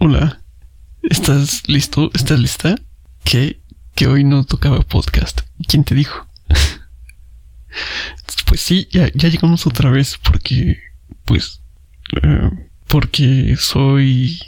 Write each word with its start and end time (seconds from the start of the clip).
Hola. 0.00 0.40
¿Estás 1.02 1.68
listo? 1.68 2.12
¿Estás 2.14 2.38
lista? 2.38 2.76
¿Qué? 3.24 3.58
Que 3.96 4.06
hoy 4.06 4.22
no 4.22 4.44
tocaba 4.44 4.80
podcast. 4.82 5.40
¿Quién 5.66 5.82
te 5.82 5.96
dijo? 5.96 6.24
pues 8.46 8.60
sí, 8.60 8.86
ya, 8.92 9.10
ya 9.12 9.28
llegamos 9.28 9.66
otra 9.66 9.90
vez 9.90 10.16
porque, 10.22 10.78
pues, 11.24 11.62
eh, 12.22 12.48
porque 12.86 13.56
soy, 13.58 14.38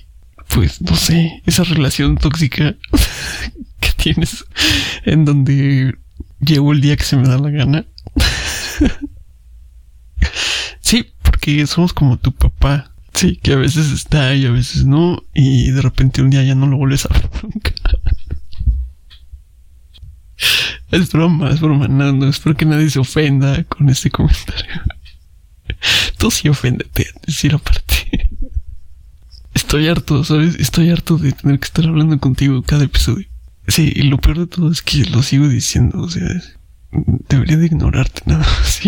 pues, 0.54 0.80
no 0.82 0.94
sé, 0.94 1.42
esa 1.46 1.64
relación 1.64 2.16
tóxica 2.16 2.76
que 3.80 3.90
tienes 3.96 4.44
en 5.04 5.24
donde 5.24 5.98
llevo 6.38 6.72
el 6.72 6.80
día 6.80 6.96
que 6.96 7.02
se 7.02 7.16
me 7.16 7.26
da 7.26 7.38
la 7.38 7.50
gana. 7.50 7.86
sí, 10.80 11.12
porque 11.22 11.66
somos 11.66 11.92
como 11.92 12.18
tu 12.18 12.30
papá. 12.30 12.89
Sí, 13.20 13.36
que 13.36 13.52
a 13.52 13.56
veces 13.56 13.92
está 13.92 14.34
y 14.34 14.46
a 14.46 14.50
veces 14.50 14.86
no, 14.86 15.22
y 15.34 15.70
de 15.72 15.82
repente 15.82 16.22
un 16.22 16.30
día 16.30 16.42
ya 16.42 16.54
no 16.54 16.66
lo 16.66 16.78
vuelves 16.78 17.04
a 17.04 17.12
ver 17.12 17.28
nunca. 17.42 17.74
Es 20.90 21.12
broma, 21.12 21.50
es 21.50 21.60
broma, 21.60 21.86
no, 21.86 22.26
espero 22.26 22.56
que 22.56 22.64
nadie 22.64 22.88
se 22.88 22.98
ofenda 22.98 23.62
con 23.64 23.90
este 23.90 24.10
comentario. 24.10 24.70
Tú 26.16 26.30
sí 26.30 26.48
oféndete, 26.48 27.08
decir 27.26 27.54
aparte. 27.54 28.30
Estoy 29.52 29.88
harto, 29.88 30.24
¿sabes? 30.24 30.54
Estoy 30.54 30.88
harto 30.88 31.18
de 31.18 31.32
tener 31.32 31.58
que 31.58 31.66
estar 31.66 31.84
hablando 31.84 32.18
contigo 32.18 32.62
cada 32.62 32.84
episodio. 32.84 33.28
Sí, 33.68 33.92
y 33.94 34.04
lo 34.04 34.16
peor 34.16 34.38
de 34.38 34.46
todo 34.46 34.72
es 34.72 34.80
que 34.80 35.04
lo 35.04 35.22
sigo 35.22 35.46
diciendo, 35.46 36.00
o 36.00 36.08
sea, 36.08 36.26
debería 37.28 37.58
de 37.58 37.66
ignorarte 37.66 38.22
nada 38.24 38.46
más. 38.46 38.80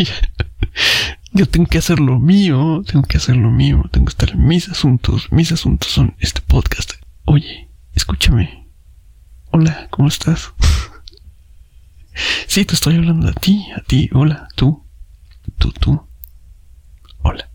Yo 1.34 1.46
tengo 1.48 1.66
que 1.66 1.78
hacer 1.78 1.98
lo 1.98 2.18
mío, 2.18 2.82
tengo 2.86 3.04
que 3.04 3.16
hacer 3.16 3.36
lo 3.36 3.50
mío, 3.50 3.84
tengo 3.90 4.04
que 4.04 4.10
estar 4.10 4.30
en 4.32 4.46
mis 4.46 4.68
asuntos. 4.68 5.32
Mis 5.32 5.50
asuntos 5.50 5.90
son 5.90 6.14
este 6.18 6.42
podcast. 6.42 6.92
Oye, 7.24 7.70
escúchame. 7.94 8.68
Hola, 9.50 9.88
¿cómo 9.90 10.08
estás? 10.08 10.52
sí, 12.46 12.66
te 12.66 12.74
estoy 12.74 12.96
hablando 12.96 13.28
a 13.28 13.32
ti, 13.32 13.66
a 13.74 13.80
ti. 13.80 14.10
Hola, 14.12 14.46
tú. 14.56 14.84
Tú, 15.56 15.72
tú. 15.72 16.06
Hola. 17.22 17.48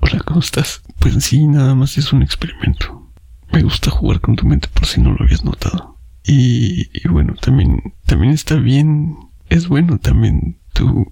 Hola, 0.00 0.18
¿cómo 0.18 0.40
estás? 0.40 0.82
Pues 0.98 1.24
sí, 1.24 1.46
nada 1.46 1.74
más 1.74 1.96
es 1.96 2.12
un 2.12 2.22
experimento. 2.22 3.10
Me 3.50 3.62
gusta 3.62 3.90
jugar 3.90 4.20
con 4.20 4.36
tu 4.36 4.44
mente 4.44 4.68
por 4.68 4.84
si 4.84 5.00
no 5.00 5.12
lo 5.14 5.24
habías 5.24 5.42
notado. 5.42 5.98
Y, 6.22 6.90
y 6.92 7.08
bueno, 7.08 7.34
también, 7.40 7.94
también 8.04 8.34
está 8.34 8.56
bien. 8.56 9.16
Es 9.48 9.68
bueno 9.68 9.98
también 9.98 10.58
tú 10.74 11.10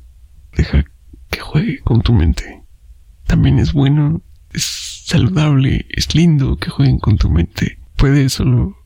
deja 0.55 0.85
que 1.33 1.41
juegue 1.41 1.81
con 1.81 2.03
tu 2.03 2.13
mente. 2.13 2.63
También 3.27 3.59
es 3.59 3.73
bueno, 3.73 4.23
es 4.53 5.03
saludable, 5.07 5.87
es 5.89 6.15
lindo 6.15 6.59
que 6.59 6.71
jueguen 6.71 6.99
con 6.99 7.17
tu 7.17 7.31
mente. 7.31 7.81
Puedes 7.97 8.35
solo 8.35 8.77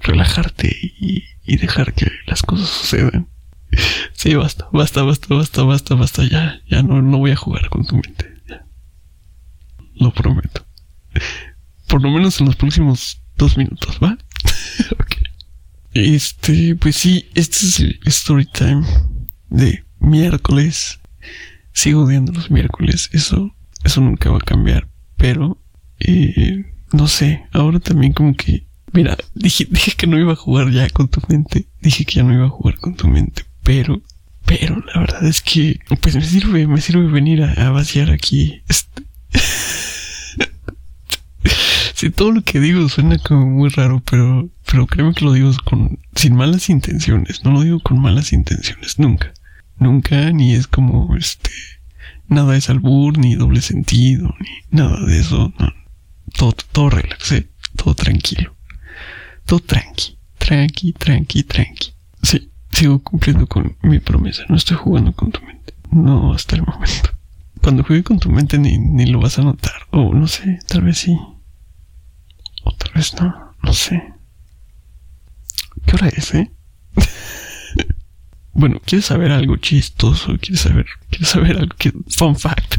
relajarte 0.00 0.74
y, 0.98 1.24
dejar 1.56 1.92
que 1.92 2.10
las 2.26 2.42
cosas 2.42 2.68
sucedan. 2.68 3.28
Sí, 4.12 4.34
basta, 4.34 4.68
basta, 4.72 5.02
basta, 5.02 5.34
basta, 5.34 5.62
basta, 5.62 5.94
basta, 5.94 6.24
ya, 6.24 6.60
ya 6.68 6.82
no, 6.82 7.02
no 7.02 7.18
voy 7.18 7.32
a 7.32 7.36
jugar 7.36 7.68
con 7.70 7.84
tu 7.84 7.96
mente. 7.96 8.30
Lo 9.94 10.12
prometo. 10.12 10.64
Por 11.88 12.02
lo 12.02 12.10
menos 12.10 12.38
en 12.38 12.46
los 12.46 12.56
próximos 12.56 13.22
dos 13.36 13.56
minutos, 13.56 13.98
¿va? 14.00 14.16
ok. 14.92 15.16
Este, 15.94 16.76
pues 16.76 16.96
sí, 16.96 17.30
este 17.34 17.56
es 17.66 17.80
el 17.80 17.98
story 18.04 18.46
time 18.46 18.86
de 19.48 19.84
miércoles 19.98 21.00
sigo 21.72 22.04
odiando 22.04 22.32
los 22.32 22.50
miércoles, 22.50 23.10
eso, 23.12 23.54
eso 23.84 24.00
nunca 24.00 24.30
va 24.30 24.38
a 24.38 24.40
cambiar, 24.40 24.88
pero, 25.16 25.58
eh, 26.00 26.64
no 26.92 27.08
sé, 27.08 27.44
ahora 27.52 27.80
también 27.80 28.12
como 28.12 28.34
que, 28.34 28.66
mira, 28.92 29.16
dije, 29.34 29.66
dije 29.70 29.92
que 29.96 30.06
no 30.06 30.18
iba 30.18 30.32
a 30.32 30.36
jugar 30.36 30.70
ya 30.70 30.88
con 30.90 31.08
tu 31.08 31.20
mente, 31.28 31.68
dije 31.80 32.04
que 32.04 32.14
ya 32.14 32.22
no 32.22 32.34
iba 32.34 32.46
a 32.46 32.50
jugar 32.50 32.76
con 32.76 32.94
tu 32.94 33.08
mente, 33.08 33.44
pero, 33.62 34.02
pero 34.46 34.82
la 34.92 35.00
verdad 35.00 35.26
es 35.26 35.40
que, 35.40 35.80
pues 36.00 36.14
me 36.14 36.24
sirve, 36.24 36.66
me 36.66 36.80
sirve 36.80 37.06
venir 37.06 37.42
a, 37.42 37.70
vaciar 37.70 38.10
aquí, 38.10 38.62
este, 38.68 39.02
si 41.94 42.10
todo 42.10 42.32
lo 42.32 42.42
que 42.42 42.60
digo 42.60 42.88
suena 42.88 43.18
como 43.18 43.46
muy 43.46 43.70
raro, 43.70 44.02
pero, 44.08 44.48
pero 44.70 44.86
créeme 44.86 45.14
que 45.14 45.24
lo 45.24 45.32
digo 45.32 45.50
con, 45.64 45.98
sin 46.14 46.34
malas 46.34 46.68
intenciones, 46.68 47.44
no 47.44 47.52
lo 47.52 47.62
digo 47.62 47.80
con 47.80 48.00
malas 48.00 48.32
intenciones, 48.32 48.98
nunca 48.98 49.32
nunca, 49.82 50.30
ni 50.30 50.54
es 50.54 50.66
como 50.66 51.16
este, 51.16 51.50
nada 52.28 52.56
es 52.56 52.70
albur, 52.70 53.18
ni 53.18 53.34
doble 53.34 53.60
sentido, 53.60 54.34
ni 54.40 54.78
nada 54.78 55.04
de 55.04 55.18
eso, 55.18 55.52
no. 55.58 55.72
Todo, 56.36 56.52
todo 56.72 56.90
relaxé, 56.90 57.50
todo 57.76 57.94
tranquilo. 57.94 58.56
Todo 59.44 59.60
tranqui, 59.60 60.16
tranqui, 60.38 60.92
tranqui, 60.92 61.42
tranqui. 61.42 61.92
Sí, 62.22 62.50
sigo 62.70 63.02
cumpliendo 63.02 63.46
con 63.46 63.76
mi 63.82 63.98
promesa, 63.98 64.44
no 64.48 64.56
estoy 64.56 64.76
jugando 64.76 65.12
con 65.12 65.30
tu 65.30 65.42
mente. 65.42 65.74
No 65.90 66.32
hasta 66.32 66.56
el 66.56 66.62
momento. 66.62 67.10
Cuando 67.60 67.84
juegue 67.84 68.02
con 68.02 68.18
tu 68.18 68.30
mente 68.30 68.58
ni, 68.58 68.78
ni 68.78 69.06
lo 69.06 69.20
vas 69.20 69.38
a 69.38 69.42
notar. 69.42 69.86
O 69.90 70.14
no 70.14 70.26
sé, 70.26 70.58
tal 70.66 70.82
vez 70.82 70.98
sí. 70.98 71.16
O 72.64 72.72
tal 72.72 72.92
vez 72.94 73.14
no, 73.20 73.54
no 73.62 73.72
sé. 73.72 74.02
¿Qué 75.86 75.94
hora 75.96 76.08
es, 76.08 76.34
eh? 76.34 76.50
Bueno, 78.54 78.80
¿quieres 78.84 79.06
saber 79.06 79.32
algo 79.32 79.56
chistoso? 79.56 80.36
¿Quieres 80.38 80.60
saber, 80.60 80.86
quieres 81.10 81.28
saber 81.28 81.56
algo. 81.56 81.74
Fun 82.08 82.36
fact. 82.36 82.78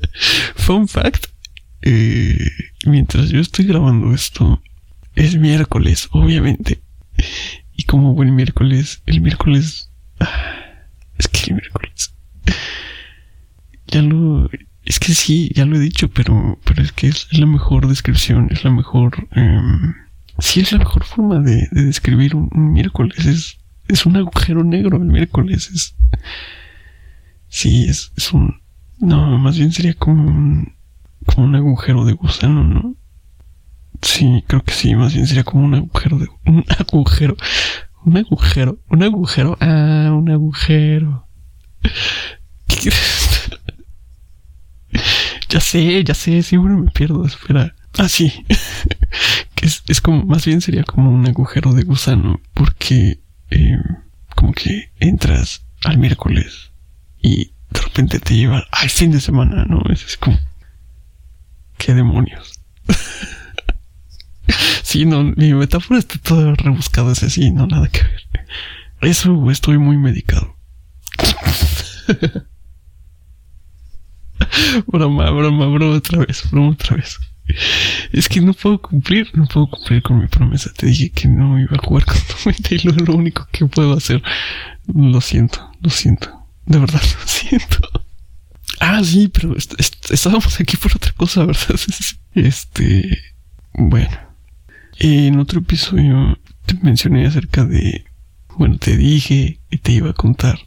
Fun 0.56 0.88
fact. 0.88 1.26
Eh, 1.82 2.50
mientras 2.86 3.30
yo 3.30 3.40
estoy 3.40 3.66
grabando 3.66 4.14
esto, 4.14 4.62
es 5.14 5.36
miércoles, 5.36 6.08
obviamente. 6.10 6.80
Y 7.76 7.84
como 7.84 8.14
buen 8.14 8.34
miércoles, 8.34 9.02
el 9.06 9.20
miércoles... 9.20 9.90
Ah, 10.20 10.86
es 11.18 11.28
que 11.28 11.50
el 11.50 11.54
miércoles... 11.54 12.14
Ya 13.86 14.02
lo... 14.02 14.50
Es 14.84 14.98
que 14.98 15.14
sí, 15.14 15.50
ya 15.54 15.64
lo 15.64 15.76
he 15.76 15.80
dicho, 15.80 16.08
pero, 16.08 16.58
pero 16.64 16.82
es 16.82 16.90
que 16.90 17.06
es, 17.06 17.28
la 17.32 17.46
mejor 17.46 17.86
descripción, 17.86 18.48
es 18.50 18.64
la 18.64 18.70
mejor... 18.70 19.28
Eh, 19.36 19.60
sí, 20.38 20.60
es 20.60 20.72
la 20.72 20.78
mejor 20.78 21.04
forma 21.04 21.38
de, 21.38 21.68
de 21.70 21.84
describir 21.84 22.34
un 22.34 22.72
miércoles. 22.72 23.24
Es 23.24 23.58
es 23.92 24.06
un 24.06 24.16
agujero 24.16 24.64
negro 24.64 24.96
el 24.96 25.04
miércoles. 25.04 25.70
Es, 25.72 25.94
sí, 27.48 27.86
es, 27.88 28.12
es 28.16 28.32
un, 28.32 28.60
no, 28.98 29.38
más 29.38 29.58
bien 29.58 29.72
sería 29.72 29.94
como 29.94 30.24
un, 30.24 30.74
como 31.26 31.46
un 31.46 31.54
agujero 31.54 32.04
de 32.04 32.14
gusano, 32.14 32.64
¿no? 32.64 32.96
Sí, 34.00 34.42
creo 34.46 34.64
que 34.64 34.72
sí, 34.72 34.94
más 34.94 35.14
bien 35.14 35.26
sería 35.26 35.44
como 35.44 35.64
un 35.64 35.74
agujero 35.74 36.18
de, 36.18 36.28
un 36.46 36.64
agujero, 36.78 37.36
un 38.04 38.16
agujero, 38.16 38.78
un 38.88 39.02
agujero, 39.02 39.56
ah, 39.60 40.10
un 40.12 40.30
agujero. 40.30 41.28
¿Qué 42.66 42.90
ya 45.48 45.60
sé, 45.60 46.04
ya 46.04 46.14
sé, 46.14 46.42
siempre 46.42 46.74
me 46.74 46.90
pierdo, 46.90 47.26
espera. 47.26 47.74
Ah, 47.98 48.08
sí. 48.08 48.32
es, 49.62 49.84
es 49.86 50.00
como, 50.00 50.24
más 50.24 50.44
bien 50.44 50.60
sería 50.60 50.82
como 50.82 51.10
un 51.10 51.26
agujero 51.26 51.72
de 51.72 51.84
gusano, 51.84 52.40
porque 52.54 53.21
eh, 53.52 53.78
como 54.34 54.52
que 54.52 54.90
entras 54.98 55.64
al 55.84 55.98
miércoles 55.98 56.72
y 57.20 57.52
de 57.70 57.80
repente 57.80 58.18
te 58.18 58.36
lleva 58.36 58.64
al 58.70 58.90
fin 58.90 59.10
de 59.12 59.20
semana, 59.20 59.64
¿no? 59.64 59.82
Es, 59.90 60.16
como, 60.16 60.38
¿qué 61.78 61.94
demonios? 61.94 62.60
sí, 64.82 65.04
no, 65.04 65.22
mi 65.24 65.54
metáfora 65.54 65.98
está 65.98 66.18
toda 66.18 66.54
rebuscada, 66.54 67.12
es 67.12 67.22
así, 67.22 67.50
no, 67.50 67.66
nada 67.66 67.88
que 67.88 68.02
ver. 68.02 68.22
Eso 69.00 69.50
estoy 69.50 69.78
muy 69.78 69.96
medicado. 69.96 70.56
broma, 74.86 75.30
broma, 75.30 75.66
broma 75.66 75.96
otra 75.96 76.24
vez, 76.24 76.50
broma 76.50 76.70
otra 76.70 76.96
vez. 76.96 77.18
Es 78.12 78.28
que 78.28 78.40
no 78.40 78.52
puedo 78.52 78.80
cumplir, 78.80 79.30
no 79.34 79.46
puedo 79.46 79.68
cumplir 79.68 80.02
con 80.02 80.20
mi 80.20 80.26
promesa. 80.26 80.72
Te 80.76 80.86
dije 80.86 81.10
que 81.10 81.28
no 81.28 81.58
iba 81.58 81.76
a 81.76 81.84
jugar 81.86 82.04
con 82.04 82.16
tu 82.16 82.74
y 82.74 82.78
lo, 82.86 82.92
lo 82.92 83.14
único 83.14 83.46
que 83.50 83.66
puedo 83.66 83.92
hacer. 83.94 84.22
Lo 84.86 85.20
siento, 85.20 85.70
lo 85.80 85.90
siento. 85.90 86.46
De 86.66 86.78
verdad, 86.78 87.02
lo 87.20 87.26
siento. 87.26 87.78
Ah, 88.80 89.02
sí, 89.04 89.28
pero 89.28 89.54
estábamos 89.56 90.60
aquí 90.60 90.76
por 90.76 90.92
otra 90.94 91.12
cosa, 91.12 91.44
¿verdad? 91.44 91.76
Este. 92.34 93.18
Bueno. 93.74 94.18
En 94.98 95.38
otro 95.38 95.60
episodio 95.60 96.38
te 96.66 96.74
mencioné 96.82 97.26
acerca 97.26 97.64
de. 97.64 98.04
Bueno, 98.56 98.78
te 98.78 98.96
dije 98.96 99.60
y 99.70 99.78
te 99.78 99.92
iba 99.92 100.10
a 100.10 100.14
contar 100.14 100.58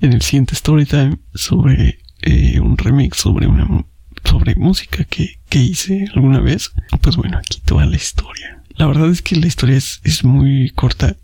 en 0.00 0.12
el 0.12 0.22
siguiente 0.22 0.54
storytime 0.54 1.18
sobre 1.34 1.98
eh, 2.22 2.60
un 2.60 2.76
remix 2.76 3.18
sobre 3.18 3.46
una 3.46 3.86
sobre 4.26 4.54
música 4.56 5.04
que, 5.04 5.38
que 5.48 5.58
hice 5.58 6.08
alguna 6.14 6.40
vez. 6.40 6.72
Pues 7.00 7.16
bueno, 7.16 7.38
aquí 7.38 7.60
toda 7.64 7.86
la 7.86 7.96
historia. 7.96 8.62
La 8.76 8.86
verdad 8.86 9.10
es 9.10 9.22
que 9.22 9.36
la 9.36 9.46
historia 9.46 9.76
es, 9.76 10.00
es 10.04 10.24
muy 10.24 10.70
corta. 10.70 11.16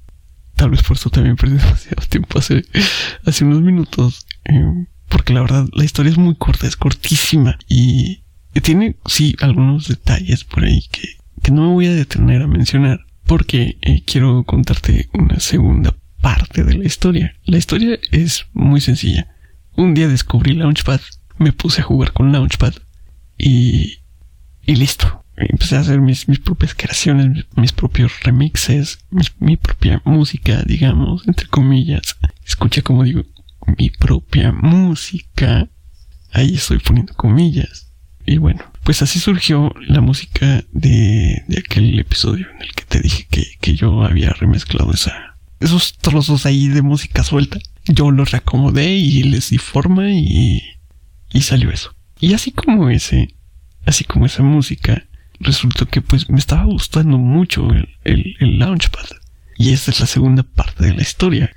Tal 0.56 0.70
vez 0.70 0.82
por 0.82 0.96
eso 0.96 1.10
también 1.10 1.36
perdí 1.36 1.56
demasiado 1.58 2.06
tiempo 2.08 2.38
hace, 2.38 2.64
hace 3.24 3.44
unos 3.44 3.62
minutos. 3.62 4.26
Eh, 4.44 4.86
porque 5.08 5.34
la 5.34 5.42
verdad 5.42 5.68
la 5.72 5.84
historia 5.84 6.10
es 6.10 6.18
muy 6.18 6.34
corta, 6.36 6.66
es 6.66 6.76
cortísima. 6.76 7.58
Y 7.68 8.22
tiene, 8.62 8.96
sí, 9.06 9.36
algunos 9.40 9.88
detalles 9.88 10.44
por 10.44 10.64
ahí 10.64 10.86
que, 10.90 11.16
que 11.42 11.50
no 11.52 11.62
me 11.62 11.72
voy 11.74 11.86
a 11.86 11.94
detener 11.94 12.42
a 12.42 12.46
mencionar 12.46 13.00
porque 13.26 13.78
eh, 13.82 14.02
quiero 14.04 14.44
contarte 14.44 15.08
una 15.12 15.40
segunda 15.40 15.94
parte 16.20 16.64
de 16.64 16.74
la 16.74 16.84
historia. 16.84 17.34
La 17.44 17.58
historia 17.58 17.98
es 18.10 18.46
muy 18.52 18.80
sencilla. 18.80 19.28
Un 19.74 19.94
día 19.94 20.08
descubrí 20.08 20.54
Launchpad, 20.54 21.00
me 21.38 21.52
puse 21.52 21.80
a 21.80 21.84
jugar 21.84 22.12
con 22.12 22.32
Launchpad 22.32 22.74
y, 23.42 23.98
y 24.64 24.76
listo. 24.76 25.24
Empecé 25.36 25.76
a 25.76 25.80
hacer 25.80 26.00
mis, 26.00 26.28
mis 26.28 26.38
propias 26.38 26.74
creaciones, 26.74 27.46
mis, 27.56 27.72
propios 27.72 28.12
remixes, 28.22 28.98
mi 29.40 29.56
propia 29.56 30.00
música, 30.04 30.62
digamos, 30.64 31.26
entre 31.26 31.48
comillas. 31.48 32.16
Escucha 32.46 32.82
como 32.82 33.02
digo, 33.02 33.22
mi 33.78 33.90
propia 33.90 34.52
música. 34.52 35.68
Ahí 36.32 36.54
estoy 36.54 36.78
poniendo 36.78 37.14
comillas. 37.14 37.92
Y 38.24 38.38
bueno, 38.38 38.62
pues 38.84 39.02
así 39.02 39.18
surgió 39.18 39.74
la 39.88 40.00
música 40.00 40.64
de, 40.70 41.42
de 41.48 41.58
aquel 41.58 41.98
episodio 41.98 42.46
en 42.54 42.62
el 42.62 42.72
que 42.74 42.84
te 42.84 43.00
dije 43.00 43.26
que, 43.28 43.44
que 43.60 43.74
yo 43.74 44.04
había 44.04 44.30
remezclado 44.30 44.92
esa, 44.92 45.38
esos 45.58 45.98
trozos 45.98 46.46
ahí 46.46 46.68
de 46.68 46.82
música 46.82 47.24
suelta. 47.24 47.58
Yo 47.86 48.12
los 48.12 48.30
reacomodé 48.30 48.90
y 48.94 49.24
les 49.24 49.50
di 49.50 49.58
forma 49.58 50.12
y, 50.12 50.62
y 51.32 51.40
salió 51.40 51.70
eso. 51.70 51.96
Y 52.22 52.34
así 52.34 52.52
como 52.52 52.88
ese, 52.88 53.34
así 53.84 54.04
como 54.04 54.26
esa 54.26 54.44
música, 54.44 55.02
resultó 55.40 55.86
que 55.86 56.00
pues 56.00 56.30
me 56.30 56.38
estaba 56.38 56.62
gustando 56.62 57.18
mucho 57.18 57.68
el, 57.72 57.88
el, 58.04 58.36
el 58.38 58.60
Launchpad. 58.60 59.06
Y 59.58 59.72
esta 59.72 59.90
es 59.90 59.98
la 59.98 60.06
segunda 60.06 60.44
parte 60.44 60.84
de 60.84 60.94
la 60.94 61.02
historia. 61.02 61.50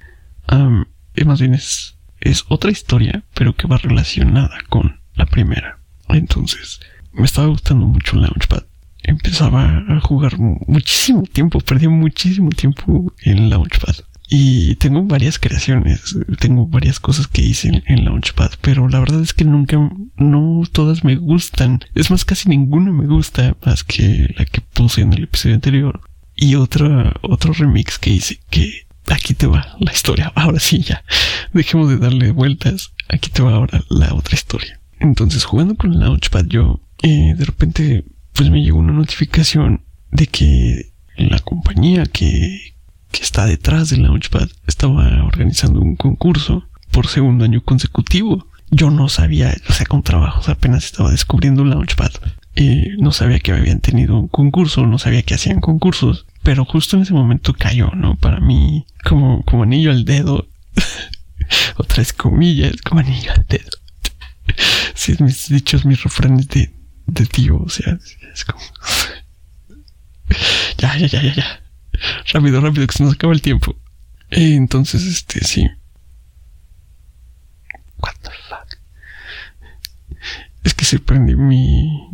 Um, 0.52 0.86
más 1.24 1.40
bien 1.40 1.54
es, 1.54 2.00
es 2.20 2.46
otra 2.48 2.72
historia, 2.72 3.24
pero 3.36 3.56
que 3.56 3.68
va 3.68 3.78
relacionada 3.78 4.58
con 4.68 5.02
la 5.14 5.28
primera. 5.28 5.78
Entonces, 6.10 6.80
me 7.14 7.26
estaba 7.26 7.46
gustando 7.46 7.86
mucho 7.86 8.16
el 8.16 8.24
Launchpad. 8.24 8.64
Empezaba 9.04 9.86
a 9.88 10.00
jugar 10.00 10.40
muchísimo 10.40 11.22
tiempo, 11.32 11.60
perdí 11.60 11.88
muchísimo 11.88 12.50
tiempo 12.50 13.14
en 13.22 13.52
Launchpad. 13.52 13.98
Y 14.28 14.76
tengo 14.76 15.04
varias 15.04 15.38
creaciones, 15.38 16.18
tengo 16.40 16.68
varias 16.68 17.00
cosas 17.00 17.28
que 17.28 17.42
hice 17.42 17.84
en, 17.86 18.06
Launchpad, 18.06 18.52
pero 18.62 18.88
la 18.88 19.00
verdad 19.00 19.22
es 19.22 19.34
que 19.34 19.46
nunca, 19.46 19.78
no 20.18 20.64
todas 20.72 21.04
me 21.04 21.16
gustan. 21.16 21.82
Es 21.94 22.10
más, 22.10 22.26
casi 22.26 22.50
ninguna 22.50 22.92
me 22.92 23.06
gusta 23.06 23.56
más 23.66 23.84
que 23.84 24.34
la 24.38 24.46
que 24.46 24.62
puse 24.62 25.02
en 25.02 25.14
el 25.14 25.24
episodio 25.26 25.56
anterior. 25.56 26.02
Y 26.36 26.56
otra, 26.56 27.14
otro 27.22 27.54
remix 27.54 28.00
que 28.00 28.10
hice, 28.10 28.40
que 28.50 28.86
aquí 29.08 29.34
te 29.34 29.48
va 29.48 29.76
la 29.80 29.92
historia. 29.92 30.32
Ahora 30.36 30.60
sí, 30.60 30.80
ya. 30.80 31.04
Dejemos 31.54 31.90
de 31.90 31.98
darle 31.98 32.32
vueltas. 32.32 32.92
Aquí 33.10 33.30
te 33.30 33.44
va 33.44 33.54
ahora 33.54 33.84
la 33.90 34.14
otra 34.14 34.36
historia. 34.36 34.80
Entonces, 35.00 35.44
jugando 35.44 35.76
con 35.76 36.00
Launchpad, 36.00 36.46
yo, 36.46 36.82
eh, 37.04 37.36
de 37.38 37.46
repente, 37.46 38.06
pues 38.34 38.50
me 38.50 38.64
llegó 38.64 38.80
una 38.80 38.94
notificación 38.94 39.84
de 40.12 40.28
que 40.28 40.94
la 41.18 41.40
compañía 41.40 42.06
que, 42.06 42.75
que 43.16 43.24
está 43.24 43.46
detrás 43.46 43.90
del 43.90 44.04
Launchpad 44.04 44.50
estaba 44.68 45.24
organizando 45.24 45.80
un 45.80 45.96
concurso 45.96 46.68
por 46.92 47.08
segundo 47.08 47.46
año 47.46 47.62
consecutivo. 47.62 48.50
Yo 48.72 48.92
no 48.92 49.08
sabía, 49.08 49.56
o 49.70 49.74
sea, 49.74 49.86
con 49.86 50.04
trabajos 50.04 50.50
apenas 50.50 50.84
estaba 50.84 51.12
descubriendo 51.12 51.64
Launchpad. 51.64 52.12
Eh, 52.56 52.90
no 53.00 53.14
sabía 53.14 53.40
que 53.40 53.54
habían 53.54 53.80
tenido 53.80 54.20
un 54.20 54.28
concurso, 54.28 54.86
no 54.86 55.00
sabía 55.00 55.24
que 55.24 55.34
hacían 55.34 55.62
concursos, 55.62 56.26
pero 56.44 56.66
justo 56.66 56.98
en 56.98 57.04
ese 57.04 57.14
momento 57.14 57.54
cayó, 57.54 57.90
¿no? 57.96 58.18
Para 58.18 58.42
mí, 58.42 58.86
como, 59.06 59.44
como 59.44 59.64
anillo 59.64 59.92
al 59.92 60.04
dedo, 60.04 60.50
otras 61.78 62.12
comillas, 62.12 62.82
como 62.82 63.00
anillo 63.00 63.32
al 63.32 63.46
dedo. 63.48 63.72
Si 64.94 65.16
mis 65.24 65.48
dichos, 65.48 65.86
mis 65.86 66.04
refranes 66.04 66.50
de, 66.50 66.74
de 67.08 67.26
tío, 67.28 67.62
o 67.62 67.70
sea, 67.70 67.98
es 68.34 68.44
como... 68.44 68.60
ya, 70.78 70.98
ya, 70.98 71.08
ya, 71.08 71.24
ya, 71.24 71.36
ya. 71.36 71.65
Rápido, 72.34 72.62
rápido, 72.62 72.88
que 72.88 72.94
se 72.94 73.04
nos 73.04 73.14
acaba 73.14 73.34
el 73.34 73.42
tiempo. 73.42 73.76
entonces, 74.30 75.04
este, 75.04 75.44
sí. 75.44 75.68
What 78.00 78.14
the. 78.22 78.30
Es 80.66 80.74
que 80.74 80.84
se 80.84 81.00
prende 81.00 81.36
mi. 81.36 82.10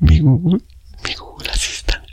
Mi 0.00 0.18
Google. 0.18 0.60
Mi 1.04 1.14
Google 1.14 1.50
Assistant. 1.50 2.04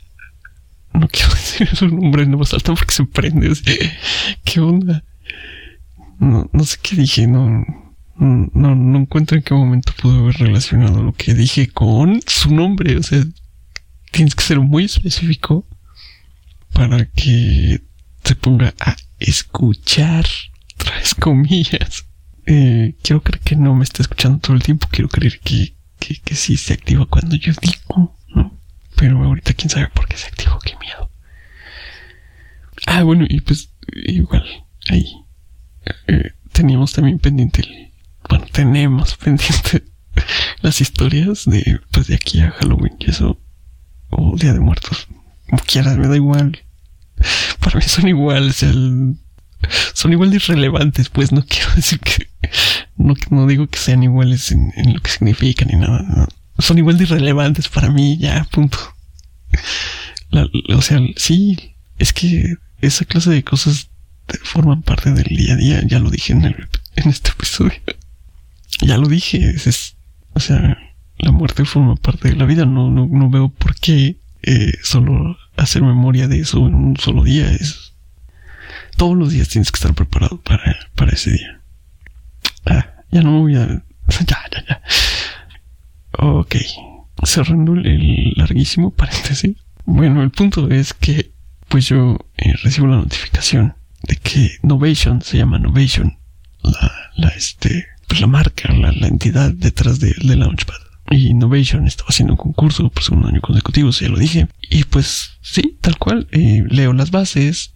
No 0.94 1.08
quiero 1.08 1.30
decir 1.34 1.76
su 1.76 1.88
nombre 1.88 2.26
no 2.28 2.38
me 2.38 2.46
salta 2.46 2.74
porque 2.74 2.94
se 2.94 3.06
prende. 3.06 3.52
¿Qué 4.46 4.60
onda? 4.60 5.04
No, 6.20 6.48
no 6.54 6.64
sé 6.64 6.78
qué 6.82 6.96
dije, 6.96 7.28
no. 7.28 7.66
No, 8.18 8.76
no 8.76 9.00
encuentro 9.00 9.36
en 9.36 9.44
qué 9.44 9.56
momento 9.56 9.94
pudo 10.00 10.20
haber 10.20 10.36
relacionado 10.36 11.02
lo 11.02 11.12
que 11.14 11.34
dije 11.34 11.68
con 11.70 12.22
su 12.28 12.54
nombre. 12.54 12.98
O 12.98 13.04
sea, 13.04 13.24
tienes 14.12 14.36
que 14.36 14.44
ser 14.44 14.60
muy 14.60 14.86
específico 14.86 15.66
para 16.74 17.06
que 17.06 17.82
se 18.24 18.36
ponga 18.36 18.74
a 18.80 18.96
escuchar, 19.20 20.26
tres 20.78 21.16
comillas. 21.16 22.06
Eh, 22.46 22.96
quiero 23.04 23.22
creer 23.22 23.42
que 23.42 23.56
no 23.56 23.76
me 23.76 23.84
está 23.84 24.02
escuchando 24.02 24.40
todo 24.40 24.56
el 24.56 24.64
tiempo, 24.64 24.88
quiero 24.90 25.10
creer 25.10 25.40
que, 25.40 25.76
que, 26.00 26.20
que 26.20 26.36
sí 26.36 26.58
se 26.58 26.74
activa 26.74 27.06
cuando 27.06 27.36
yo 27.36 27.54
digo, 27.62 28.18
¿no? 28.30 28.58
Pero 28.96 29.24
ahorita 29.24 29.54
quién 29.54 29.70
sabe 29.70 29.88
por 29.90 30.08
qué 30.08 30.18
se 30.18 30.28
activó, 30.28 30.60
qué 30.60 30.76
miedo. 30.80 31.10
Ah, 32.88 33.04
bueno, 33.04 33.26
y 33.30 33.42
pues 33.42 33.70
igual, 33.94 34.44
ahí 34.90 35.06
eh, 36.08 36.32
teníamos 36.52 36.94
también 36.94 37.20
pendiente 37.20 37.62
el, 37.62 37.92
bueno, 38.28 38.46
tenemos 38.52 39.16
pendiente 39.24 39.84
las 40.62 40.82
historias 40.82 41.46
de, 41.46 41.80
pues 41.92 42.08
de 42.08 42.16
aquí 42.16 42.42
a 42.42 42.52
Halloween 42.52 42.96
y 43.00 43.10
eso, 43.10 43.40
o 44.10 44.36
Día 44.38 44.54
de 44.54 44.60
Muertos, 44.60 45.08
como 45.52 45.64
quieras, 45.66 45.98
me 45.98 46.08
da 46.08 46.16
igual. 46.16 46.58
Para 47.60 47.78
mí 47.78 47.84
son 47.86 48.08
iguales, 48.08 48.56
son 49.94 50.14
igual 50.14 50.30
de 50.30 50.38
irrelevantes, 50.38 51.10
pues 51.10 51.32
no 51.32 51.46
quiero 51.46 51.72
decir 51.76 52.00
que, 52.00 52.30
no, 52.96 53.14
no 53.30 53.48
digo 53.48 53.68
que 53.68 53.78
sean 53.78 54.02
iguales 54.02 54.52
en, 54.52 54.72
lo 54.94 55.02
que 55.02 55.12
significan 55.12 55.68
ni 55.68 55.78
nada, 55.78 56.28
son 56.58 56.78
igual 56.78 56.98
de 56.98 57.04
irrelevantes 57.04 57.68
para 57.68 57.92
mí, 57.92 58.18
ya, 58.18 58.46
punto. 58.46 58.78
o 60.70 60.82
sea, 60.82 61.00
sí, 61.18 61.76
es 62.00 62.14
que 62.14 62.56
esa 62.80 63.06
clase 63.06 63.30
de 63.30 63.44
cosas 63.44 63.90
forman 64.44 64.82
parte 64.82 65.12
del 65.12 65.36
día 65.36 65.54
a 65.54 65.58
día, 65.58 65.84
ya 65.86 66.00
lo 66.00 66.10
dije 66.10 66.32
en, 66.32 66.46
en 66.46 67.10
este 67.10 67.32
episodio. 67.32 67.74
Ya 68.84 68.98
lo 68.98 69.08
dije, 69.08 69.52
es, 69.52 69.96
o 70.34 70.40
sea, 70.40 70.76
la 71.20 71.32
muerte 71.32 71.66
forma 71.66 71.98
parte 71.98 72.30
de 72.30 72.36
la 72.36 72.46
vida, 72.46 72.66
no, 72.66 72.90
no, 72.90 73.06
no 73.06 73.30
veo 73.30 73.50
por 73.50 73.76
qué 73.76 74.18
eh, 74.44 74.74
solo 74.84 75.38
hacer 75.58 75.82
memoria 75.82 76.28
de 76.28 76.40
eso 76.40 76.68
en 76.68 76.76
un 76.76 76.98
solo 76.98 77.24
día 77.24 77.52
es... 77.52 77.94
Todos 78.98 79.18
los 79.18 79.32
días 79.32 79.48
tienes 79.48 79.72
que 79.72 79.78
estar 79.78 79.94
preparado 79.94 80.40
para, 80.42 80.78
para 80.96 81.12
ese 81.12 81.32
día. 81.32 81.62
Ah, 82.66 82.88
ya 83.12 83.22
no 83.22 83.32
me 83.32 83.40
voy 83.40 83.56
a... 83.56 83.68
ya, 84.28 84.38
ya, 84.52 84.66
ya. 84.68 84.82
Ok. 86.18 86.56
Cerrando 87.24 87.74
el 87.74 88.34
larguísimo 88.36 88.92
paréntesis. 88.96 89.56
Bueno, 89.86 90.22
el 90.24 90.32
punto 90.32 90.70
es 90.70 90.94
que 90.94 91.32
pues 91.68 91.88
yo 91.88 92.18
eh, 92.38 92.54
recibo 92.64 92.88
la 92.88 92.98
notificación 92.98 93.76
de 94.04 94.18
que 94.18 94.58
Novation 94.62 95.22
se 95.22 95.38
llama 95.38 95.58
Novation. 95.58 96.18
La, 96.64 96.92
la, 97.16 97.30
este, 97.30 97.88
pues 98.08 98.20
la 98.20 98.28
marca, 98.28 98.72
la, 98.74 98.92
la 98.92 99.08
entidad 99.08 99.52
detrás 99.52 100.00
de, 100.00 100.14
de 100.22 100.36
Launchpad 100.36 100.91
Innovation 101.18 101.88
estaba 101.88 102.10
haciendo 102.10 102.34
un 102.34 102.38
concurso 102.38 102.90
por 102.90 103.04
segundo 103.04 103.28
año 103.28 103.42
consecutivo, 103.42 103.92
ya 103.92 104.10
lo 104.10 104.18
dije. 104.18 104.48
Y 104.70 104.86
pues 104.86 105.38
sí, 105.42 105.78
tal 105.82 105.98
cual, 105.98 106.28
eh, 106.32 106.64
leo 106.70 106.94
las 106.94 107.12
bases. 107.12 107.74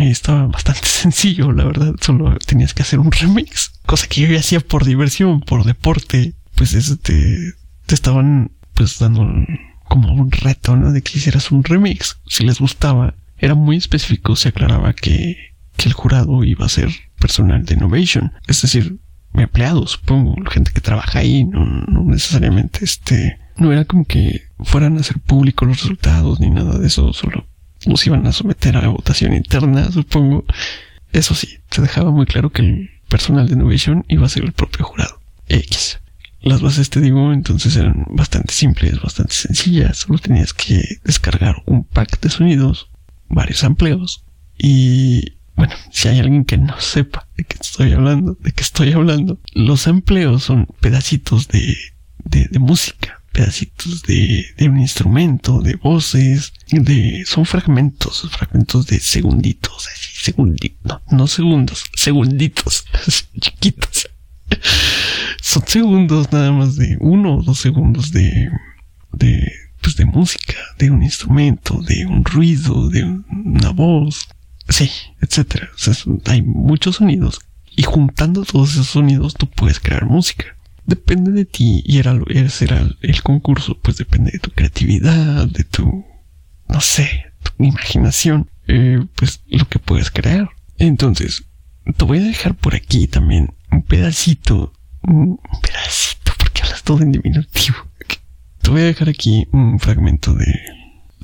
estaba 0.00 0.46
bastante 0.46 0.86
sencillo, 0.86 1.52
la 1.52 1.64
verdad. 1.64 1.94
Solo 2.00 2.36
tenías 2.46 2.74
que 2.74 2.82
hacer 2.82 2.98
un 2.98 3.12
remix, 3.12 3.72
cosa 3.86 4.06
que 4.06 4.22
yo 4.22 4.38
hacía 4.38 4.60
por 4.60 4.84
diversión, 4.84 5.40
por 5.40 5.64
deporte. 5.64 6.34
Pues 6.54 6.74
eso 6.74 6.96
te, 6.96 7.52
estaban 7.88 8.52
pues 8.74 8.98
dando 8.98 9.28
como 9.88 10.12
un 10.14 10.30
reto, 10.30 10.76
¿no? 10.76 10.92
De 10.92 11.02
que 11.02 11.18
hicieras 11.18 11.50
un 11.50 11.64
remix. 11.64 12.18
Si 12.26 12.44
les 12.44 12.60
gustaba, 12.60 13.14
era 13.38 13.54
muy 13.54 13.76
específico, 13.76 14.36
se 14.36 14.48
aclaraba 14.48 14.94
que, 14.94 15.54
que 15.76 15.88
el 15.88 15.92
jurado 15.92 16.44
iba 16.44 16.66
a 16.66 16.70
ser 16.70 16.90
personal 17.18 17.64
de 17.64 17.74
Innovation. 17.74 18.32
Es 18.46 18.62
decir, 18.62 18.98
empleados, 19.34 19.92
supongo, 19.92 20.34
gente 20.50 20.72
que 20.72 20.80
trabaja 20.80 21.18
ahí, 21.20 21.44
no, 21.44 21.64
no 21.64 22.04
necesariamente 22.04 22.84
este, 22.84 23.38
no 23.56 23.72
era 23.72 23.84
como 23.84 24.04
que 24.04 24.42
fueran 24.60 24.96
a 24.96 25.00
hacer 25.00 25.18
públicos 25.18 25.66
los 25.66 25.82
resultados 25.82 26.40
ni 26.40 26.50
nada 26.50 26.78
de 26.78 26.86
eso, 26.86 27.12
solo 27.12 27.46
nos 27.86 28.06
iban 28.06 28.26
a 28.26 28.32
someter 28.32 28.76
a 28.76 28.82
la 28.82 28.88
votación 28.88 29.34
interna, 29.34 29.90
supongo. 29.90 30.44
Eso 31.12 31.34
sí, 31.34 31.58
se 31.70 31.82
dejaba 31.82 32.10
muy 32.10 32.26
claro 32.26 32.50
que 32.50 32.62
el 32.62 32.90
personal 33.08 33.46
de 33.46 33.54
Innovation 33.54 34.04
iba 34.08 34.26
a 34.26 34.30
ser 34.30 34.44
el 34.44 34.52
propio 34.52 34.84
jurado. 34.84 35.20
X. 35.48 36.00
Las 36.40 36.60
bases, 36.60 36.90
te 36.90 37.00
digo, 37.00 37.32
entonces 37.32 37.76
eran 37.76 38.04
bastante 38.10 38.52
simples, 38.52 39.00
bastante 39.00 39.34
sencillas. 39.34 39.98
Solo 39.98 40.18
tenías 40.18 40.52
que 40.52 40.98
descargar 41.04 41.62
un 41.66 41.84
pack 41.84 42.20
de 42.20 42.30
sonidos, 42.30 42.90
varios 43.28 43.62
empleos 43.62 44.24
y 44.58 45.33
bueno, 45.56 45.74
si 45.90 46.08
hay 46.08 46.18
alguien 46.18 46.44
que 46.44 46.58
no 46.58 46.80
sepa 46.80 47.28
de 47.36 47.44
qué 47.44 47.56
estoy 47.60 47.92
hablando, 47.92 48.36
de 48.40 48.52
qué 48.52 48.62
estoy 48.62 48.92
hablando, 48.92 49.38
los 49.52 49.86
empleos 49.86 50.42
son 50.42 50.66
pedacitos 50.80 51.48
de, 51.48 51.76
de, 52.24 52.58
música, 52.58 53.20
pedacitos 53.32 54.02
de, 54.02 54.46
de 54.56 54.68
un 54.68 54.80
instrumento, 54.80 55.60
de 55.60 55.76
voces, 55.76 56.52
de, 56.70 57.24
son 57.26 57.46
fragmentos, 57.46 58.28
fragmentos 58.30 58.86
de 58.86 58.98
segunditos, 58.98 59.86
así, 59.92 60.10
segunditos, 60.24 60.80
no, 60.82 61.02
no 61.16 61.26
segundos, 61.28 61.84
segunditos, 61.94 62.84
chiquitos. 63.40 64.08
Son 65.40 65.62
segundos 65.66 66.32
nada 66.32 66.52
más 66.52 66.76
de 66.76 66.96
uno 67.00 67.36
o 67.36 67.42
dos 67.42 67.58
segundos 67.58 68.10
de, 68.12 68.50
de, 69.12 69.52
pues 69.80 69.96
de 69.96 70.04
música, 70.04 70.54
de 70.78 70.90
un 70.90 71.02
instrumento, 71.02 71.80
de 71.82 72.06
un 72.06 72.24
ruido, 72.24 72.88
de 72.88 73.04
una 73.04 73.70
voz, 73.70 74.28
sí, 74.68 74.90
etcétera. 75.20 75.70
O 75.74 75.78
sea, 75.78 75.94
hay 76.26 76.42
muchos 76.42 76.96
sonidos 76.96 77.40
y 77.76 77.82
juntando 77.82 78.44
todos 78.44 78.72
esos 78.72 78.88
sonidos 78.88 79.34
tú 79.34 79.48
puedes 79.48 79.80
crear 79.80 80.06
música. 80.06 80.56
Depende 80.86 81.32
de 81.32 81.44
ti 81.44 81.82
y 81.86 81.98
era, 81.98 82.18
era 82.28 82.88
el 83.00 83.22
concurso, 83.22 83.78
pues 83.80 83.96
depende 83.96 84.32
de 84.32 84.38
tu 84.38 84.50
creatividad, 84.50 85.46
de 85.46 85.64
tu, 85.64 86.04
no 86.68 86.80
sé, 86.80 87.32
tu 87.42 87.64
imaginación, 87.64 88.50
eh, 88.68 89.04
pues 89.16 89.42
lo 89.48 89.66
que 89.68 89.78
puedes 89.78 90.10
crear. 90.10 90.50
Entonces, 90.78 91.44
te 91.96 92.04
voy 92.04 92.18
a 92.18 92.24
dejar 92.24 92.54
por 92.54 92.74
aquí 92.74 93.06
también 93.06 93.54
un 93.70 93.82
pedacito, 93.82 94.72
un 95.02 95.40
pedacito, 95.62 96.32
porque 96.38 96.62
hablas 96.62 96.82
todo 96.82 97.02
en 97.02 97.12
diminutivo. 97.12 97.76
Te 98.60 98.70
voy 98.70 98.82
a 98.82 98.86
dejar 98.86 99.08
aquí 99.08 99.46
un 99.52 99.78
fragmento 99.78 100.34
de, 100.34 100.46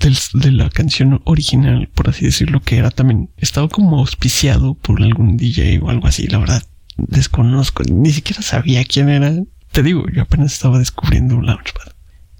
de, 0.01 0.53
la 0.53 0.71
canción 0.71 1.21
original, 1.25 1.89
por 1.95 2.09
así 2.09 2.25
decirlo, 2.25 2.61
que 2.61 2.79
era 2.79 2.91
también, 2.91 3.31
estaba 3.37 3.69
como 3.69 3.99
auspiciado 3.99 4.75
por 4.75 5.03
algún 5.03 5.37
DJ 5.37 5.81
o 5.81 5.91
algo 5.91 6.07
así, 6.07 6.27
la 6.27 6.39
verdad. 6.39 6.63
Desconozco, 6.97 7.83
ni 7.85 8.11
siquiera 8.11 8.43
sabía 8.43 8.85
quién 8.85 9.09
era. 9.09 9.35
Te 9.73 9.83
digo, 9.83 10.05
yo 10.13 10.23
apenas 10.23 10.53
estaba 10.53 10.79
descubriendo 10.79 11.41
Launchpad. 11.41 11.93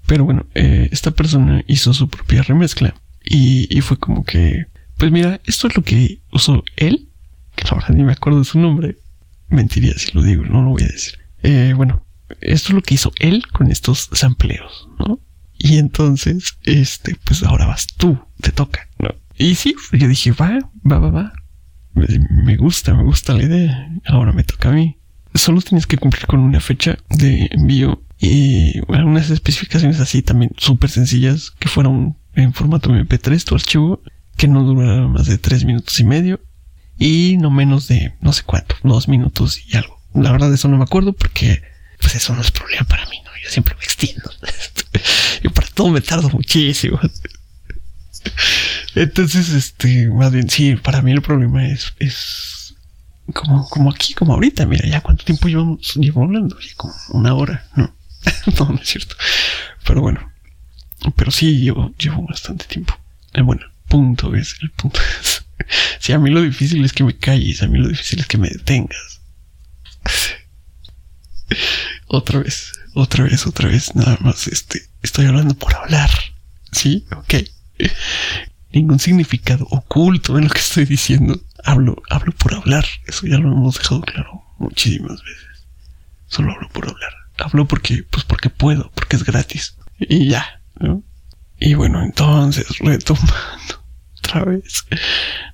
Pero 0.05 0.25
bueno, 0.25 0.45
eh, 0.55 0.89
esta 0.91 1.11
persona 1.11 1.63
hizo 1.67 1.93
su 1.93 2.09
propia 2.09 2.43
remezcla 2.43 2.93
y, 3.23 3.79
fue 3.81 3.97
como 3.97 4.23
que, 4.23 4.65
pues 4.97 5.11
mira, 5.11 5.39
esto 5.45 5.67
es 5.67 5.75
lo 5.75 5.83
que 5.83 6.19
usó 6.31 6.63
él, 6.75 7.09
que 7.55 7.63
la 7.65 7.75
verdad 7.75 7.95
ni 7.95 8.03
me 8.03 8.13
acuerdo 8.13 8.39
de 8.39 8.45
su 8.45 8.59
nombre. 8.59 8.97
Mentiría 9.49 9.93
si 9.97 10.11
lo 10.13 10.23
digo, 10.23 10.43
no 10.43 10.61
lo 10.61 10.71
voy 10.71 10.83
a 10.83 10.87
decir. 10.87 11.19
Eh, 11.43 11.73
bueno, 11.75 12.05
esto 12.41 12.69
es 12.69 12.73
lo 12.73 12.81
que 12.81 12.95
hizo 12.95 13.11
él 13.19 13.43
con 13.51 13.71
estos 13.71 14.09
sampleos, 14.13 14.89
¿no? 14.99 15.19
Y 15.63 15.77
entonces, 15.77 16.57
este, 16.63 17.15
pues 17.23 17.43
ahora 17.43 17.67
vas 17.67 17.87
tú, 17.87 18.19
te 18.41 18.51
toca, 18.51 18.87
¿no? 18.97 19.09
Y 19.37 19.55
sí, 19.55 19.75
yo 19.91 20.07
dije, 20.07 20.31
va, 20.31 20.59
va, 20.89 20.99
va, 20.99 21.09
va. 21.09 21.33
Me 21.93 22.57
gusta, 22.57 22.93
me 22.93 23.03
gusta 23.03 23.33
la 23.33 23.43
idea. 23.43 23.89
Ahora 24.05 24.31
me 24.31 24.43
toca 24.43 24.69
a 24.69 24.71
mí. 24.71 24.97
Solo 25.33 25.61
tienes 25.61 25.85
que 25.87 25.97
cumplir 25.97 26.25
con 26.25 26.39
una 26.39 26.59
fecha 26.59 26.97
de 27.09 27.47
envío 27.51 28.03
y 28.19 28.79
unas 28.87 29.29
especificaciones 29.29 29.99
así 29.99 30.21
también 30.21 30.51
súper 30.57 30.89
sencillas 30.89 31.51
que 31.51 31.69
fueron 31.69 32.17
en 32.33 32.53
formato 32.53 32.89
MP3 32.91 33.43
tu 33.43 33.55
archivo 33.55 34.01
que 34.37 34.47
no 34.47 34.63
durara 34.63 35.07
más 35.07 35.25
de 35.27 35.37
tres 35.37 35.65
minutos 35.65 35.99
y 35.99 36.03
medio 36.03 36.39
y 36.97 37.37
no 37.37 37.49
menos 37.49 37.87
de 37.87 38.13
no 38.21 38.33
sé 38.33 38.43
cuánto, 38.43 38.75
dos 38.83 39.07
minutos 39.07 39.61
y 39.67 39.75
algo. 39.75 39.99
La 40.13 40.31
verdad 40.31 40.53
eso 40.53 40.67
no 40.67 40.77
me 40.77 40.83
acuerdo 40.83 41.13
porque 41.13 41.61
pues 41.99 42.15
eso 42.15 42.35
no 42.35 42.41
es 42.41 42.51
problema 42.51 42.85
para 42.85 43.05
mí, 43.07 43.17
¿no? 43.25 43.31
Yo 43.43 43.49
siempre 43.49 43.75
me 43.75 43.83
extiendo. 43.83 44.29
y 45.43 45.49
para 45.49 45.67
todo 45.67 45.89
me 45.89 46.01
tardo 46.01 46.29
muchísimo. 46.29 46.99
Entonces, 48.95 49.49
este, 49.49 50.09
más 50.09 50.31
bien, 50.31 50.49
sí, 50.49 50.75
para 50.75 51.01
mí 51.01 51.11
el 51.11 51.21
problema 51.21 51.67
es, 51.67 51.93
es 51.99 52.75
como, 53.33 53.67
como 53.69 53.91
aquí, 53.91 54.13
como 54.13 54.33
ahorita, 54.33 54.65
mira, 54.65 54.87
ya 54.87 55.01
cuánto 55.01 55.23
tiempo 55.23 55.47
llevo, 55.47 55.79
llevo 55.95 56.23
hablando, 56.23 56.57
como 56.75 56.93
una 57.13 57.33
hora, 57.33 57.67
no, 57.75 57.95
no, 58.59 58.69
no 58.69 58.75
es 58.75 58.89
cierto. 58.89 59.15
Pero 59.85 60.01
bueno, 60.01 60.31
pero 61.15 61.31
sí 61.31 61.59
llevo, 61.59 61.93
llevo 61.97 62.25
bastante 62.27 62.65
tiempo. 62.65 62.97
El 63.33 63.43
bueno, 63.43 63.65
punto 63.87 64.35
es, 64.35 64.57
el 64.61 64.71
punto 64.71 64.99
es, 65.21 65.45
si 65.99 66.13
a 66.13 66.19
mí 66.19 66.29
lo 66.29 66.41
difícil 66.41 66.83
es 66.83 66.93
que 66.93 67.03
me 67.03 67.17
calles, 67.17 67.63
a 67.63 67.67
mí 67.67 67.77
lo 67.77 67.87
difícil 67.87 68.19
es 68.19 68.27
que 68.27 68.37
me 68.37 68.49
detengas. 68.49 69.21
otra 72.07 72.39
vez, 72.39 72.73
otra 72.93 73.23
vez, 73.25 73.47
otra 73.47 73.67
vez, 73.67 73.95
nada 73.95 74.17
más, 74.21 74.47
este, 74.47 74.81
estoy 75.01 75.25
hablando 75.25 75.55
por 75.55 75.73
hablar. 75.75 76.09
¿Sí? 76.71 77.05
Ok. 77.15 77.35
Ningún 78.71 78.99
significado 78.99 79.67
oculto 79.69 80.37
en 80.37 80.45
lo 80.45 80.49
que 80.49 80.59
estoy 80.59 80.85
diciendo. 80.85 81.39
Hablo, 81.63 82.01
hablo 82.09 82.31
por 82.33 82.53
hablar. 82.53 82.85
Eso 83.07 83.27
ya 83.27 83.37
lo 83.37 83.51
hemos 83.51 83.77
dejado 83.77 84.01
claro 84.01 84.43
muchísimas 84.61 85.21
veces. 85.23 85.65
Solo 86.27 86.53
hablo 86.53 86.69
por 86.69 86.87
hablar. 86.87 87.13
Hablo 87.39 87.65
porque, 87.65 88.03
pues 88.09 88.23
porque 88.23 88.49
puedo, 88.49 88.91
porque 88.95 89.17
es 89.17 89.23
gratis. 89.23 89.75
Y 89.99 90.29
ya, 90.29 90.61
¿no? 90.79 91.03
Y 91.59 91.73
bueno, 91.73 92.01
entonces, 92.03 92.65
retomando, 92.79 93.33
otra 94.17 94.45
vez, 94.45 94.85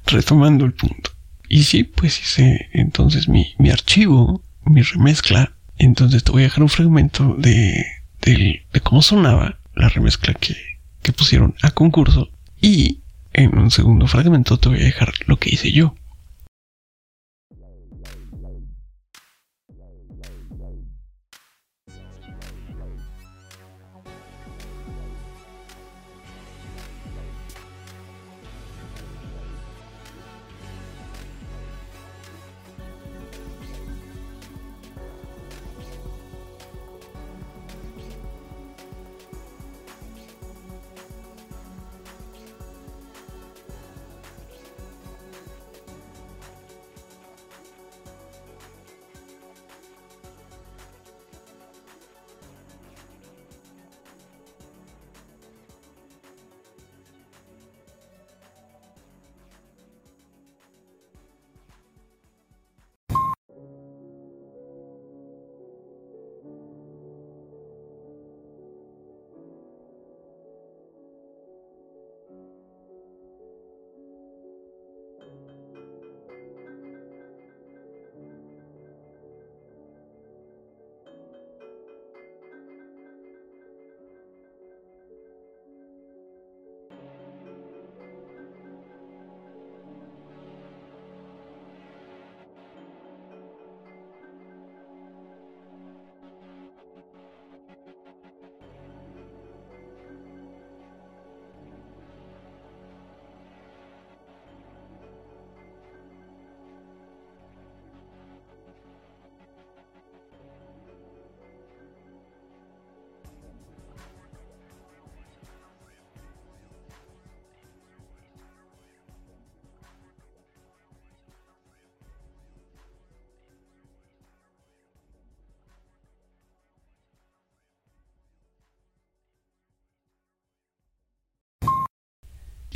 retomando 0.05 0.65
el 0.65 0.73
punto. 0.73 1.11
Y 1.49 1.63
sí, 1.63 1.83
pues 1.83 2.19
hice 2.19 2.69
entonces 2.73 3.27
mi, 3.27 3.53
mi 3.57 3.71
archivo, 3.71 4.43
mi 4.63 4.81
remezcla. 4.81 5.53
Entonces 5.77 6.23
te 6.23 6.31
voy 6.31 6.41
a 6.41 6.45
dejar 6.45 6.63
un 6.63 6.69
fragmento 6.69 7.35
de, 7.37 7.85
de, 8.21 8.65
de 8.71 8.81
cómo 8.81 9.01
sonaba 9.01 9.59
la 9.75 9.89
remezcla 9.89 10.33
que, 10.33 10.55
que 11.01 11.13
pusieron 11.13 11.55
a 11.61 11.71
concurso. 11.71 12.29
Y 12.61 13.01
en 13.33 13.57
un 13.57 13.71
segundo 13.71 14.07
fragmento 14.07 14.57
te 14.57 14.69
voy 14.69 14.79
a 14.79 14.85
dejar 14.85 15.13
lo 15.27 15.37
que 15.37 15.51
hice 15.51 15.71
yo. 15.71 15.95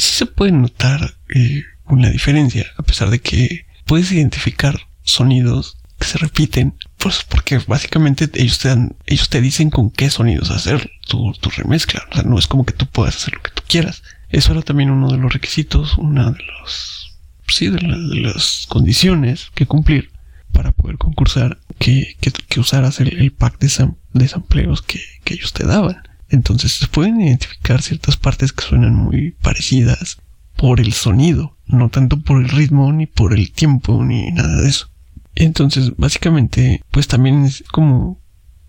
Se 0.02 0.26
puede 0.26 0.52
notar 0.52 1.16
eh, 1.34 1.64
una 1.86 2.10
diferencia, 2.10 2.66
a 2.78 2.84
pesar 2.84 3.10
de 3.10 3.20
que 3.20 3.66
puedes 3.86 4.12
identificar 4.12 4.80
sonidos 5.04 5.78
que 6.00 6.08
se 6.08 6.18
repiten, 6.18 6.74
Pues 6.98 7.24
porque 7.28 7.60
básicamente 7.60 8.30
ellos 8.34 8.60
te 8.60 8.70
dan, 8.70 8.96
ellos 9.06 9.30
te 9.30 9.42
dicen 9.42 9.70
con 9.70 9.92
qué 9.92 10.10
sonidos 10.10 10.50
hacer 10.50 10.92
tu, 11.08 11.34
tu 11.34 11.50
remezcla. 11.50 12.04
O 12.12 12.16
sea, 12.16 12.24
no 12.24 12.40
es 12.40 12.48
como 12.48 12.66
que 12.66 12.74
tú 12.74 12.88
puedas 12.88 13.16
hacer 13.16 13.36
lo 13.36 13.42
que 13.42 13.52
tú 13.52 13.62
quieras. 13.68 14.02
Eso 14.30 14.52
era 14.54 14.62
también 14.62 14.90
uno 14.90 15.12
de 15.12 15.18
los 15.18 15.32
requisitos, 15.34 15.98
una 15.98 16.32
de 16.32 16.40
los, 16.40 17.18
sí, 17.48 17.68
de, 17.70 17.82
las 17.82 18.66
condiciones 18.70 19.52
que 19.54 19.66
cumplir 19.68 20.12
para 20.52 20.72
poder 20.72 20.98
concursar, 20.98 21.60
que, 21.80 22.16
que, 22.20 22.60
usaras 22.60 23.00
el, 23.00 23.32
pack 23.32 23.60
de, 23.60 23.90
de 24.14 24.28
sampleos 24.28 24.82
que, 24.82 25.02
que 25.24 25.36
ellos 25.36 25.54
te 25.54 25.66
daban. 25.66 26.02
Entonces 26.32 26.72
se 26.72 26.88
pueden 26.88 27.22
identificar 27.22 27.82
ciertas 27.82 28.18
partes 28.18 28.54
que 28.54 28.64
suenan 28.64 28.96
muy 28.96 29.32
parecidas 29.42 30.18
por 30.56 30.80
el 30.80 30.94
sonido, 30.94 31.58
no 31.68 31.90
tanto 31.90 32.20
por 32.22 32.42
el 32.42 32.50
ritmo, 32.50 32.92
ni 32.94 33.06
por 33.06 33.34
el 33.34 33.52
tiempo, 33.52 34.04
ni 34.04 34.32
nada 34.32 34.62
de 34.62 34.70
eso. 34.70 34.90
Entonces, 35.36 35.96
básicamente, 35.98 36.84
pues 36.92 37.08
también 37.08 37.46
es 37.46 37.64
como, 37.72 38.20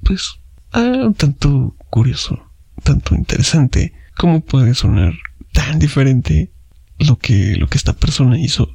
pues, 0.03 0.35
ah, 0.73 1.11
tanto 1.17 1.77
curioso, 1.91 2.43
tanto 2.83 3.15
interesante, 3.15 3.93
cómo 4.17 4.41
puede 4.41 4.75
sonar 4.75 5.15
tan 5.53 5.79
diferente 5.79 6.51
lo 6.99 7.19
que, 7.19 7.57
lo 7.57 7.69
que 7.69 7.79
esta 7.79 7.93
persona 7.93 8.39
hizo, 8.39 8.75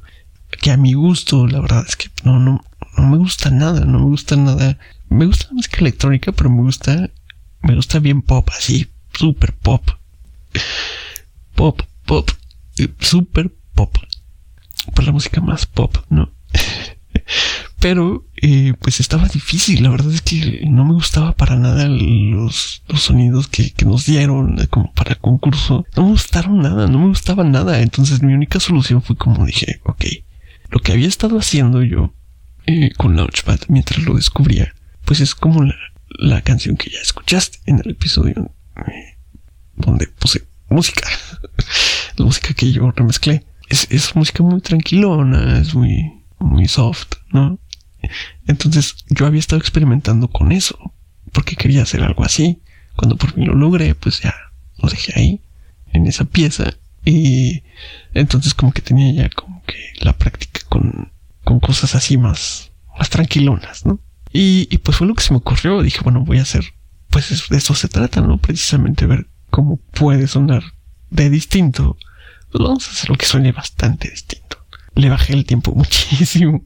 que 0.60 0.70
a 0.70 0.76
mi 0.76 0.94
gusto, 0.94 1.46
la 1.46 1.60
verdad 1.60 1.84
es 1.86 1.96
que 1.96 2.08
no, 2.24 2.38
no, 2.38 2.62
no 2.96 3.06
me 3.06 3.16
gusta 3.16 3.50
nada, 3.50 3.84
no 3.84 3.98
me 3.98 4.06
gusta 4.06 4.36
nada. 4.36 4.78
Me 5.08 5.24
gusta 5.24 5.46
la 5.48 5.54
música 5.54 5.78
electrónica, 5.80 6.32
pero 6.32 6.50
me 6.50 6.62
gusta, 6.62 7.10
me 7.62 7.74
gusta 7.74 7.98
bien 7.98 8.22
pop, 8.22 8.48
así, 8.56 8.88
super 9.12 9.52
pop. 9.54 9.82
Pop, 11.54 11.82
pop, 12.06 12.30
super 13.00 13.52
pop. 13.74 13.96
Pues 14.94 15.06
la 15.06 15.12
música 15.12 15.40
más 15.40 15.66
pop, 15.66 15.96
¿no? 16.08 16.30
Pero, 17.80 18.26
eh, 18.42 18.74
pues 18.80 18.98
estaba 18.98 19.28
difícil. 19.28 19.82
La 19.82 19.90
verdad 19.90 20.12
es 20.12 20.22
que 20.22 20.62
no 20.66 20.84
me 20.84 20.94
gustaba 20.94 21.32
para 21.32 21.56
nada 21.56 21.86
los, 21.86 22.82
los 22.88 23.02
sonidos 23.02 23.46
que, 23.46 23.70
que, 23.72 23.84
nos 23.84 24.06
dieron 24.06 24.56
como 24.68 24.92
para 24.94 25.14
concurso. 25.14 25.86
No 25.96 26.04
me 26.04 26.10
gustaron 26.10 26.58
nada, 26.58 26.88
no 26.88 26.98
me 26.98 27.08
gustaba 27.08 27.44
nada. 27.44 27.80
Entonces 27.80 28.22
mi 28.22 28.32
única 28.32 28.58
solución 28.58 29.00
fue 29.00 29.16
como 29.16 29.46
dije, 29.46 29.80
ok, 29.84 30.04
lo 30.70 30.80
que 30.80 30.92
había 30.92 31.06
estado 31.06 31.38
haciendo 31.38 31.82
yo 31.82 32.12
eh, 32.66 32.90
con 32.96 33.16
Launchpad 33.16 33.60
mientras 33.68 34.02
lo 34.02 34.14
descubría, 34.14 34.74
pues 35.04 35.20
es 35.20 35.34
como 35.34 35.62
la, 35.62 35.76
la 36.10 36.42
canción 36.42 36.76
que 36.76 36.90
ya 36.90 36.98
escuchaste 37.00 37.58
en 37.66 37.80
el 37.84 37.90
episodio 37.90 38.52
eh, 38.76 39.16
donde 39.76 40.06
puse 40.06 40.46
música. 40.68 41.08
la 42.16 42.24
música 42.24 42.54
que 42.54 42.72
yo 42.72 42.90
remezclé. 42.90 43.44
Es, 43.68 43.86
es 43.90 44.16
música 44.16 44.42
muy 44.42 44.60
tranquilona, 44.60 45.60
es 45.60 45.74
muy, 45.74 46.22
muy 46.38 46.66
soft, 46.68 47.12
¿no? 47.32 47.58
Entonces 48.46 48.96
yo 49.10 49.26
había 49.26 49.40
estado 49.40 49.60
experimentando 49.60 50.28
con 50.28 50.52
eso, 50.52 50.94
porque 51.32 51.56
quería 51.56 51.82
hacer 51.82 52.02
algo 52.02 52.24
así. 52.24 52.62
Cuando 52.96 53.16
por 53.16 53.32
fin 53.32 53.46
lo 53.46 53.54
logré, 53.54 53.94
pues 53.94 54.22
ya 54.22 54.34
lo 54.78 54.88
dejé 54.88 55.12
ahí, 55.16 55.40
en 55.92 56.06
esa 56.06 56.24
pieza. 56.24 56.74
Y 57.04 57.62
entonces 58.14 58.54
como 58.54 58.72
que 58.72 58.82
tenía 58.82 59.12
ya 59.12 59.30
como 59.30 59.62
que 59.64 59.92
la 60.00 60.16
práctica 60.16 60.60
con, 60.68 61.12
con 61.44 61.60
cosas 61.60 61.94
así 61.94 62.16
más, 62.16 62.72
más 62.98 63.10
tranquilonas, 63.10 63.84
¿no? 63.84 64.00
Y, 64.32 64.68
y, 64.70 64.78
pues 64.78 64.96
fue 64.96 65.06
lo 65.06 65.14
que 65.14 65.22
se 65.22 65.32
me 65.32 65.38
ocurrió. 65.38 65.82
Dije, 65.82 66.00
bueno, 66.02 66.24
voy 66.24 66.38
a 66.38 66.42
hacer, 66.42 66.64
pues 67.10 67.48
de 67.48 67.56
eso 67.56 67.74
se 67.74 67.88
trata, 67.88 68.20
¿no? 68.20 68.38
Precisamente 68.38 69.06
ver 69.06 69.26
cómo 69.50 69.78
puede 69.92 70.26
sonar 70.26 70.62
de 71.10 71.30
distinto. 71.30 71.96
Pues 72.50 72.62
vamos 72.62 72.88
a 72.88 72.92
hacer 72.92 73.10
lo 73.10 73.16
que 73.16 73.26
suene 73.26 73.52
bastante 73.52 74.10
distinto. 74.10 74.58
Le 74.94 75.08
bajé 75.08 75.32
el 75.32 75.44
tiempo 75.44 75.72
muchísimo 75.76 76.62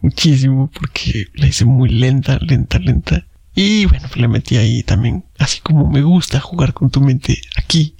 muchísimo 0.00 0.70
porque 0.72 1.26
la 1.34 1.46
hice 1.46 1.64
muy 1.64 1.88
lenta, 1.88 2.38
lenta, 2.40 2.78
lenta. 2.78 3.26
Y 3.54 3.86
bueno, 3.86 4.08
pues 4.08 4.16
le 4.16 4.28
metí 4.28 4.56
ahí 4.56 4.82
también, 4.82 5.24
así 5.38 5.60
como 5.60 5.88
me 5.88 6.02
gusta 6.02 6.40
jugar 6.40 6.74
con 6.74 6.90
tu 6.90 7.00
mente 7.00 7.40
aquí, 7.56 7.94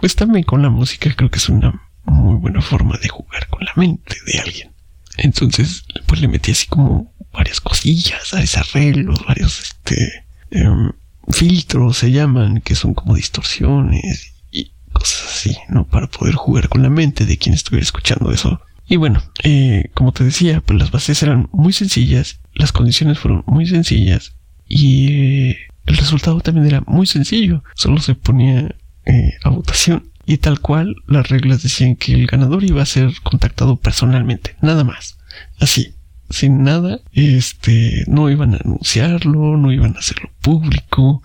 pues 0.00 0.14
también 0.14 0.44
con 0.44 0.62
la 0.62 0.70
música 0.70 1.12
creo 1.16 1.30
que 1.30 1.38
es 1.38 1.48
una 1.48 1.82
muy 2.04 2.36
buena 2.36 2.60
forma 2.60 2.96
de 2.98 3.08
jugar 3.08 3.48
con 3.48 3.64
la 3.64 3.72
mente 3.74 4.16
de 4.26 4.38
alguien. 4.38 4.70
Entonces, 5.18 5.84
pues 6.06 6.20
le 6.20 6.28
metí 6.28 6.52
así 6.52 6.66
como 6.66 7.12
varias 7.32 7.60
cosillas, 7.60 8.30
varios 8.32 8.56
arreglos, 8.56 9.24
varios 9.26 9.60
este 9.60 10.24
em, 10.50 10.92
filtros 11.28 11.98
se 11.98 12.10
llaman, 12.10 12.60
que 12.60 12.74
son 12.74 12.94
como 12.94 13.14
distorsiones 13.14 14.32
y 14.50 14.70
cosas 14.92 15.26
así, 15.28 15.56
¿no? 15.68 15.86
Para 15.86 16.06
poder 16.06 16.34
jugar 16.34 16.68
con 16.68 16.82
la 16.82 16.88
mente 16.88 17.26
de 17.26 17.36
quien 17.36 17.54
estuviera 17.54 17.82
escuchando 17.82 18.32
eso. 18.32 18.60
Y 18.88 18.96
bueno, 18.96 19.22
eh, 19.42 19.90
como 19.92 20.12
te 20.12 20.24
decía, 20.24 20.62
pues 20.62 20.78
las 20.78 20.90
bases 20.90 21.22
eran 21.22 21.48
muy 21.52 21.72
sencillas, 21.72 22.40
las 22.54 22.72
condiciones 22.72 23.18
fueron 23.18 23.44
muy 23.46 23.66
sencillas 23.66 24.34
y 24.66 25.12
eh, 25.50 25.58
el 25.84 25.96
resultado 25.96 26.40
también 26.40 26.66
era 26.66 26.82
muy 26.86 27.06
sencillo. 27.06 27.62
Solo 27.74 28.00
se 28.00 28.14
ponía 28.14 28.74
eh, 29.04 29.34
a 29.42 29.50
votación 29.50 30.10
y 30.28 30.36
tal 30.36 30.60
cual 30.60 30.94
las 31.06 31.30
reglas 31.30 31.62
decían 31.62 31.96
que 31.96 32.12
el 32.12 32.26
ganador 32.26 32.62
iba 32.62 32.82
a 32.82 32.86
ser 32.86 33.14
contactado 33.22 33.76
personalmente, 33.76 34.56
nada 34.60 34.84
más. 34.84 35.16
Así, 35.58 35.94
sin 36.28 36.62
nada, 36.64 37.00
este, 37.12 38.04
no 38.08 38.28
iban 38.28 38.52
a 38.52 38.58
anunciarlo, 38.58 39.56
no 39.56 39.72
iban 39.72 39.96
a 39.96 40.00
hacerlo 40.00 40.30
público. 40.42 41.22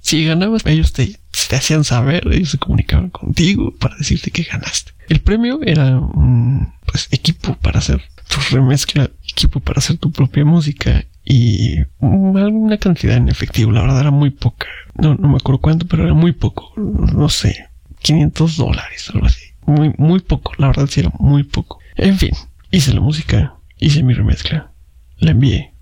Si 0.00 0.24
ganabas, 0.24 0.64
ellos 0.64 0.94
te, 0.94 1.18
te 1.50 1.56
hacían 1.56 1.84
saber, 1.84 2.26
ellos 2.32 2.48
se 2.48 2.56
comunicaban 2.56 3.10
contigo 3.10 3.74
para 3.78 3.94
decirte 3.96 4.30
que 4.30 4.44
ganaste. 4.44 4.92
El 5.10 5.20
premio 5.20 5.60
era 5.62 5.98
un 5.98 6.72
pues, 6.86 7.08
equipo 7.10 7.58
para 7.58 7.80
hacer 7.80 8.00
tu 8.26 8.56
remezcla, 8.56 9.10
equipo 9.30 9.60
para 9.60 9.80
hacer 9.80 9.98
tu 9.98 10.10
propia 10.12 10.46
música 10.46 11.04
y 11.26 11.76
alguna 12.00 12.78
cantidad 12.78 13.18
en 13.18 13.28
efectivo. 13.28 13.70
La 13.70 13.82
verdad 13.82 14.00
era 14.00 14.10
muy 14.10 14.30
poca. 14.30 14.66
No, 14.94 15.14
no 15.14 15.28
me 15.28 15.36
acuerdo 15.36 15.60
cuánto, 15.60 15.86
pero 15.86 16.04
era 16.04 16.14
muy 16.14 16.32
poco. 16.32 16.72
No 16.76 17.28
sé, 17.28 17.65
500 18.06 18.56
dólares, 18.56 19.10
algo 19.12 19.26
así. 19.26 19.46
Muy, 19.66 19.92
muy 19.98 20.20
poco. 20.20 20.52
La 20.58 20.68
verdad 20.68 20.86
sí 20.88 21.00
era 21.00 21.10
muy 21.18 21.42
poco. 21.42 21.80
En 21.96 22.16
fin, 22.16 22.30
hice 22.70 22.94
la 22.94 23.00
música, 23.00 23.56
hice 23.78 24.04
mi 24.04 24.14
remezcla, 24.14 24.72
la 25.18 25.32
envié. 25.32 25.72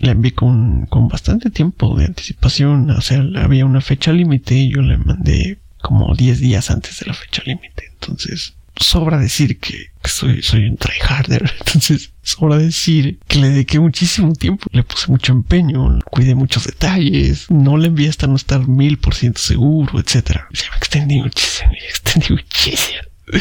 La 0.00 0.12
envié 0.12 0.32
con, 0.34 0.86
con 0.86 1.08
bastante 1.08 1.50
tiempo 1.50 1.94
de 1.96 2.06
anticipación. 2.06 2.90
O 2.90 3.00
sea, 3.00 3.22
había 3.36 3.66
una 3.66 3.80
fecha 3.80 4.12
límite 4.12 4.54
y 4.54 4.70
yo 4.70 4.80
le 4.80 4.96
mandé 4.96 5.58
como 5.82 6.14
10 6.14 6.40
días 6.40 6.70
antes 6.70 7.00
de 7.00 7.06
la 7.06 7.14
fecha 7.14 7.42
límite. 7.44 7.84
Entonces, 7.92 8.54
sobra 8.76 9.18
decir 9.18 9.58
que, 9.58 9.90
soy, 10.04 10.42
soy 10.42 10.66
un 10.66 10.76
tryharder. 10.76 11.52
Entonces, 11.66 12.12
sobra 12.22 12.58
decir 12.58 13.18
que 13.28 13.38
le 13.38 13.50
dediqué 13.50 13.78
muchísimo 13.80 14.32
tiempo, 14.34 14.66
le 14.72 14.82
puse 14.82 15.10
mucho 15.10 15.32
empeño, 15.32 15.98
cuidé 16.10 16.34
muchos 16.34 16.64
detalles, 16.64 17.50
no 17.50 17.76
le 17.76 17.88
envié 17.88 18.08
hasta 18.08 18.26
no 18.26 18.36
estar 18.36 18.66
mil 18.66 18.98
por 18.98 19.14
ciento 19.14 19.40
seguro, 19.40 19.98
etcétera. 20.00 20.48
Se 20.52 20.70
me 20.70 20.76
extendí 20.76 21.20
muchísimo, 21.20 21.70
me 21.70 21.86
extendí 21.86 22.32
muchísimo. 22.32 23.00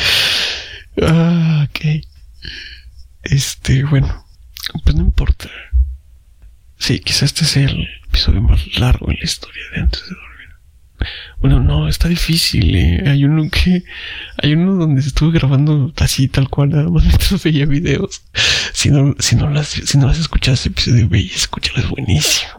Ah, 1.01 1.67
ok. 1.67 2.03
Este, 3.23 3.83
bueno, 3.83 4.27
pues 4.83 4.95
no 4.95 5.01
importa. 5.01 5.49
Sí, 6.77 6.99
quizás 6.99 7.23
este 7.23 7.45
sea 7.45 7.67
el 7.67 7.87
episodio 8.07 8.41
más 8.41 8.61
largo 8.77 9.09
en 9.09 9.17
la 9.17 9.23
historia 9.23 9.63
de 9.73 9.81
antes 9.81 10.01
de 10.03 10.09
dormir. 10.09 10.32
Bueno, 11.39 11.59
no, 11.59 11.87
está 11.87 12.07
difícil. 12.07 12.75
Eh. 12.75 13.03
Hay 13.07 13.25
uno 13.25 13.49
que. 13.49 13.83
Hay 14.41 14.53
uno 14.53 14.75
donde 14.75 15.01
estuve 15.01 15.31
grabando 15.31 15.93
así, 15.97 16.27
tal 16.27 16.49
cual, 16.49 16.69
nada 16.69 16.89
más 16.89 17.03
mientras 17.05 17.43
veía 17.43 17.65
videos. 17.65 18.21
Si 18.73 18.89
no, 18.89 19.15
si 19.19 19.35
no 19.35 19.49
las, 19.49 19.67
si 19.67 19.97
no 19.97 20.07
las 20.07 20.19
escuchas, 20.19 20.59
ese 20.59 20.69
episodio, 20.69 21.09
ve 21.09 21.21
y 21.21 21.27
escúchalo, 21.27 21.79
es 21.79 21.89
buenísimo. 21.89 22.51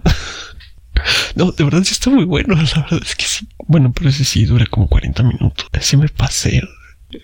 no, 1.37 1.52
de 1.52 1.64
verdad 1.64 1.83
sí 1.85 1.92
está 1.92 2.11
muy 2.11 2.24
bueno. 2.24 2.54
La 2.74 2.83
verdad 2.83 3.00
es 3.02 3.14
que 3.16 3.24
sí. 3.24 3.48
Bueno, 3.66 3.92
pero 3.92 4.11
ese 4.11 4.24
sí 4.24 4.44
dura 4.44 4.66
como 4.66 4.88
40 4.88 5.22
minutos. 5.22 5.66
Así 5.72 5.96
me 5.96 6.09
pasé. 6.09 6.62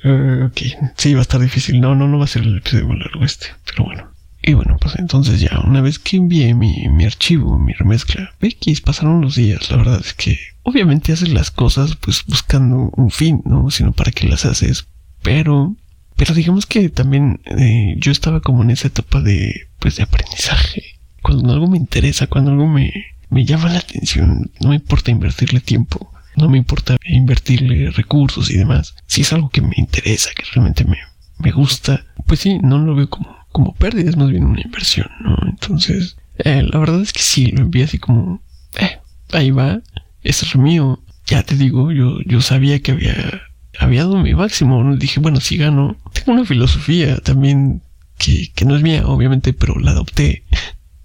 Uh, 0.05 0.45
ok, 0.47 0.61
sí, 0.97 1.15
va 1.15 1.21
a 1.21 1.23
estar 1.23 1.41
difícil. 1.41 1.81
No, 1.81 1.95
no, 1.95 2.07
no 2.07 2.19
va 2.19 2.25
a 2.25 2.29
ser 2.29 2.43
el 2.43 2.59
episodio 2.59 2.89
más 2.89 2.99
largo 2.99 3.25
este. 3.25 3.49
Pero 3.67 3.85
bueno. 3.85 4.10
Y 4.43 4.55
bueno, 4.55 4.79
pues 4.81 4.97
entonces 4.99 5.41
ya, 5.41 5.61
una 5.67 5.81
vez 5.81 5.99
que 5.99 6.17
envié 6.17 6.55
mi, 6.55 6.89
mi 6.89 7.05
archivo, 7.05 7.59
mi 7.59 7.73
remezcla, 7.73 8.35
X, 8.41 8.81
pasaron 8.81 9.21
los 9.21 9.35
días. 9.35 9.71
La 9.71 9.77
verdad 9.77 10.01
es 10.03 10.15
que 10.15 10.39
obviamente 10.63 11.13
haces 11.13 11.29
las 11.29 11.51
cosas 11.51 11.97
pues 11.97 12.25
buscando 12.27 12.91
un 12.97 13.11
fin, 13.11 13.43
¿no? 13.45 13.71
Sino 13.71 13.93
para 13.93 14.13
qué 14.13 14.27
las 14.29 14.45
haces. 14.47 14.87
Pero, 15.23 15.77
pero 16.17 16.35
digamos 16.35 16.67
que 16.67 16.89
también 16.89 17.41
eh, 17.45 17.95
yo 17.99 18.13
estaba 18.13 18.41
como 18.41 18.63
en 18.63 18.71
esa 18.71 18.89
etapa 18.89 19.21
de, 19.21 19.69
pues 19.79 19.97
de 19.97 20.05
aprendizaje. 20.05 20.99
Cuando 21.23 21.53
algo 21.53 21.69
me 21.69 21.77
interesa, 21.77 22.27
cuando 22.27 22.53
algo 22.53 22.67
me, 22.67 22.93
me 23.29 23.45
llama 23.45 23.71
la 23.71 23.81
atención, 23.81 24.51
no 24.61 24.71
me 24.71 24.77
importa 24.77 25.11
invertirle 25.11 25.61
tiempo. 25.61 26.13
No 26.37 26.49
me 26.49 26.59
importa 26.59 26.97
invertirle 27.05 27.91
recursos 27.91 28.51
y 28.51 28.57
demás. 28.57 28.95
Si 29.07 29.23
es 29.23 29.33
algo 29.33 29.51
que 29.51 29.61
me 29.61 29.75
interesa, 29.77 30.31
que 30.35 30.45
realmente 30.55 30.85
me, 30.85 30.99
me 31.39 31.51
gusta, 31.51 32.07
pues 32.27 32.41
sí, 32.41 32.59
no 32.61 32.79
lo 32.79 32.95
veo 32.95 33.11
como, 33.11 33.37
como 33.53 33.75
pérdida, 33.75 34.11
es 34.11 34.17
más 34.17 34.31
bien 34.31 34.45
una 34.45 34.61
inversión, 34.61 35.09
¿no? 35.21 35.37
Entonces, 35.47 36.17
eh, 36.39 36.63
la 36.63 36.79
verdad 36.79 37.01
es 37.01 37.13
que 37.13 37.23
sí, 37.23 37.47
lo 37.47 37.63
envié 37.63 37.85
así 37.85 37.99
como, 37.99 38.43
eh, 38.79 38.99
ahí 39.33 39.51
va, 39.51 39.81
es 40.23 40.57
mío. 40.57 41.03
Ya 41.27 41.43
te 41.43 41.57
digo, 41.57 41.93
yo, 41.93 42.21
yo 42.27 42.41
sabía 42.41 42.81
que 42.81 42.93
había, 42.93 43.43
había 43.79 44.03
dado 44.03 44.19
mi 44.19 44.35
máximo. 44.35 44.97
Dije, 44.97 45.21
bueno, 45.21 45.41
si 45.41 45.57
gano. 45.57 45.97
Tengo 46.13 46.33
una 46.33 46.45
filosofía 46.45 47.19
también 47.19 47.83
que, 48.19 48.51
que 48.53 48.65
no 48.65 48.77
es 48.77 48.83
mía, 48.83 49.07
obviamente, 49.07 49.53
pero 49.53 49.79
la 49.79 49.93
adopté. 49.93 50.45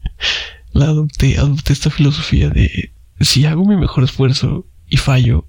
la 0.73 0.85
adopté, 0.85 1.37
adopté 1.37 1.73
esta 1.73 1.89
filosofía 1.89 2.49
de 2.49 2.91
si 3.19 3.45
hago 3.45 3.65
mi 3.65 3.77
mejor 3.77 4.03
esfuerzo 4.03 4.67
y 4.89 4.97
fallo, 4.97 5.47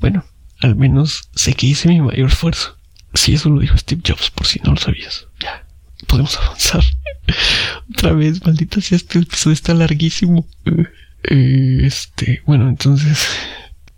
bueno, 0.00 0.24
al 0.60 0.76
menos 0.76 1.30
sé 1.34 1.54
que 1.54 1.66
hice 1.66 1.88
mi 1.88 2.00
mayor 2.00 2.28
esfuerzo. 2.28 2.76
Si 3.14 3.34
eso 3.34 3.50
lo 3.50 3.60
dijo 3.60 3.76
Steve 3.76 4.02
Jobs, 4.06 4.30
por 4.30 4.46
si 4.46 4.60
no 4.60 4.72
lo 4.72 4.76
sabías. 4.76 5.26
Ya, 5.40 5.66
podemos 6.06 6.36
avanzar. 6.36 6.84
Otra 7.94 8.12
vez, 8.12 8.44
maldita 8.44 8.80
sea, 8.80 8.96
este 8.96 9.18
episodio 9.18 9.54
está 9.54 9.74
larguísimo. 9.74 10.46
Eh, 11.24 11.80
este, 11.82 12.42
bueno, 12.46 12.68
entonces, 12.68 13.26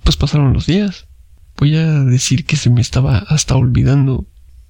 pues 0.03 0.17
pasaron 0.17 0.53
los 0.53 0.67
días. 0.67 1.07
Voy 1.57 1.77
a 1.77 2.05
decir 2.05 2.45
que 2.45 2.57
se 2.57 2.71
me 2.71 2.81
estaba 2.81 3.19
hasta 3.19 3.57
olvidando 3.57 4.27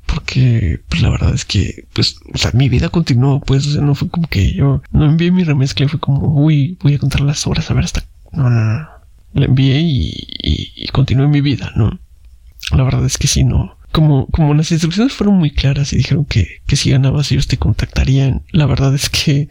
porque 0.06 0.80
pues 0.88 1.00
la 1.00 1.10
verdad 1.10 1.34
es 1.34 1.44
que 1.44 1.86
pues 1.94 2.16
o 2.34 2.38
sea, 2.38 2.50
mi 2.52 2.68
vida 2.68 2.88
continuó 2.90 3.40
pues 3.40 3.66
o 3.66 3.70
sea, 3.72 3.80
no 3.80 3.94
fue 3.94 4.08
como 4.08 4.28
que 4.28 4.52
yo 4.52 4.82
no 4.90 5.06
envié 5.06 5.30
mi 5.30 5.44
remezcla 5.44 5.88
fue 5.88 6.00
como 6.00 6.42
uy 6.44 6.76
voy 6.82 6.94
a 6.94 6.98
contar 6.98 7.22
las 7.22 7.46
horas 7.46 7.70
a 7.70 7.74
ver 7.74 7.84
hasta 7.84 8.04
no 8.32 8.50
no 8.50 8.60
no 8.60 8.88
la 9.32 9.46
envié 9.46 9.80
y, 9.80 10.12
y, 10.42 10.86
continué 10.88 11.28
mi 11.28 11.40
vida 11.40 11.72
no 11.76 11.98
la 12.72 12.82
verdad 12.82 13.06
es 13.06 13.16
que 13.16 13.26
sí 13.26 13.44
no 13.44 13.78
como 13.92 14.26
como 14.28 14.54
las 14.54 14.72
instrucciones 14.72 15.12
fueron 15.12 15.36
muy 15.36 15.50
claras 15.50 15.92
y 15.92 15.96
dijeron 15.96 16.24
que 16.24 16.62
que 16.66 16.76
si 16.76 16.90
ganabas 16.90 17.30
ellos 17.30 17.46
te 17.46 17.58
contactarían 17.58 18.42
la 18.50 18.66
verdad 18.66 18.94
es 18.94 19.08
que 19.08 19.48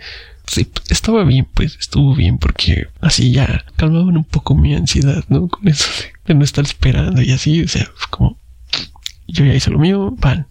sí, 0.48 0.68
estaba 0.90 1.24
bien, 1.24 1.48
pues 1.54 1.78
estuvo 1.80 2.16
bien 2.16 2.38
porque 2.38 2.88
así 3.00 3.32
ya 3.32 3.66
calmaban 3.76 4.18
un 4.18 4.24
poco 4.24 4.56
mi 4.56 4.76
ansiedad, 4.76 5.24
¿no? 5.30 5.48
Con 5.48 5.68
eso 5.68 5.88
de, 6.26 6.34
no 6.34 6.44
estar 6.44 6.66
esperando 6.66 7.22
y 7.22 7.32
así, 7.32 7.64
o 7.64 7.68
sea, 7.68 7.90
como 8.10 8.38
yo 9.28 9.46
ya 9.46 9.54
hice 9.54 9.72
lo 9.72 9.80
mío, 9.80 10.12
van. 10.20 10.48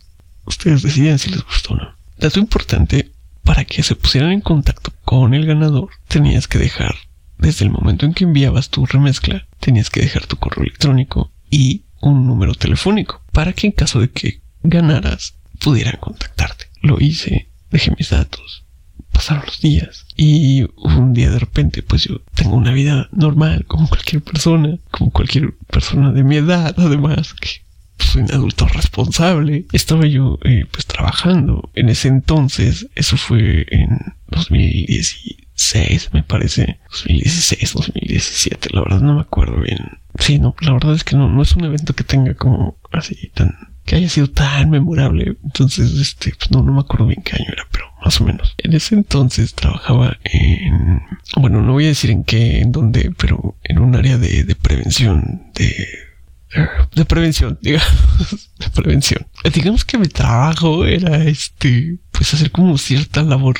Ustedes 0.47 0.83
deciden 0.83 1.19
si 1.19 1.31
les 1.31 1.45
gustó 1.45 1.75
o 1.75 1.77
no. 1.77 1.95
Dato 2.19 2.41
importante, 2.41 3.13
para 3.45 3.65
que 3.65 3.83
se 3.83 3.95
pusieran 3.95 4.33
en 4.33 4.41
contacto 4.41 4.93
con 5.05 5.35
el 5.35 5.47
ganador, 5.47 5.91
tenías 6.09 6.49
que 6.49 6.59
dejar, 6.59 6.95
desde 7.39 7.65
el 7.65 7.71
momento 7.71 8.07
en 8.07 8.15
que 8.15 8.25
enviabas 8.25 8.71
tu 8.71 8.87
remezcla, 8.87 9.47
tenías 9.61 9.91
que 9.91 10.01
dejar 10.01 10.27
tu 10.27 10.37
correo 10.37 10.65
electrónico 10.65 11.31
y 11.51 11.83
un 12.01 12.27
número 12.27 12.55
telefónico, 12.55 13.23
para 13.33 13.53
que 13.53 13.67
en 13.67 13.73
caso 13.73 14.01
de 14.01 14.11
que 14.11 14.41
ganaras, 14.63 15.35
pudieran 15.61 15.97
contactarte. 16.01 16.67
Lo 16.83 16.99
hice, 17.01 17.49
dejé 17.71 17.93
mis 17.99 18.11
datos, 18.11 18.65
pasaron 19.13 19.45
los 19.47 19.61
días 19.61 20.07
y 20.17 20.67
un 20.77 21.13
día 21.13 21.31
de 21.31 21.39
repente 21.39 21.83
pues 21.83 22.05
yo 22.05 22.21
tengo 22.35 22.57
una 22.57 22.73
vida 22.73 23.09
normal 23.13 23.65
como 23.67 23.89
cualquier 23.89 24.23
persona, 24.23 24.79
como 24.91 25.11
cualquier 25.11 25.55
persona 25.71 26.13
de 26.13 26.25
mi 26.25 26.37
edad 26.37 26.75
además, 26.79 27.35
que 27.35 27.49
soy 27.99 28.23
un 28.23 28.33
adulto 28.33 28.67
responsable. 28.67 29.67
Estaba 29.73 30.07
yo 30.07 30.39
eh, 30.45 30.65
pues 30.71 30.87
trabajando. 30.87 31.71
En 31.75 31.91
ese 31.91 32.09
entonces, 32.09 32.87
eso 32.95 33.17
fue 33.17 33.67
en 33.71 34.15
2016, 35.61 36.11
me 36.13 36.23
parece. 36.23 36.81
2016, 36.91 37.75
2017, 37.75 38.71
la 38.73 38.81
verdad 38.81 39.01
no 39.01 39.15
me 39.15 39.21
acuerdo 39.21 39.61
bien. 39.61 39.99
Sí, 40.19 40.39
no, 40.39 40.55
la 40.61 40.73
verdad 40.73 40.95
es 40.95 41.05
que 41.05 41.17
no, 41.17 41.29
no 41.29 41.43
es 41.43 41.53
un 41.53 41.65
evento 41.65 41.95
que 41.95 42.05
tenga 42.05 42.35
como 42.35 42.79
así 42.91 43.31
tan 43.35 43.71
que 43.85 43.97
haya 43.97 44.09
sido 44.09 44.29
tan 44.29 44.71
memorable. 44.71 45.37
Entonces, 45.43 45.93
este, 45.95 46.33
pues 46.39 46.51
no, 46.51 46.63
no 46.63 46.73
me 46.73 46.81
acuerdo 46.81 47.07
bien 47.07 47.23
qué 47.23 47.37
año 47.37 47.51
era, 47.53 47.67
pero 47.73 47.87
más 48.05 48.21
o 48.21 48.25
menos. 48.25 48.55
En 48.59 48.73
ese 48.73 48.95
entonces 48.95 49.55
trabajaba 49.55 50.17
en, 50.25 51.03
bueno, 51.37 51.61
no 51.61 51.73
voy 51.73 51.87
a 51.87 51.89
decir 51.89 52.11
en 52.11 52.25
qué, 52.25 52.61
en 52.61 52.73
dónde, 52.73 53.13
pero 53.17 53.57
en 53.65 53.79
un 53.79 53.97
área 53.97 54.17
de, 54.17 54.57
prevención, 54.61 55.51
de 55.55 55.75
de 56.95 57.05
prevención, 57.05 57.59
digamos, 57.63 58.51
de 58.59 58.71
prevención. 58.71 59.27
Digamos 59.53 59.85
que 59.85 59.99
mi 59.99 60.09
trabajo 60.09 60.85
era 60.85 61.25
este, 61.25 61.99
pues 62.11 62.35
hacer 62.35 62.51
como 62.51 62.77
cierta 62.79 63.23
labor, 63.23 63.57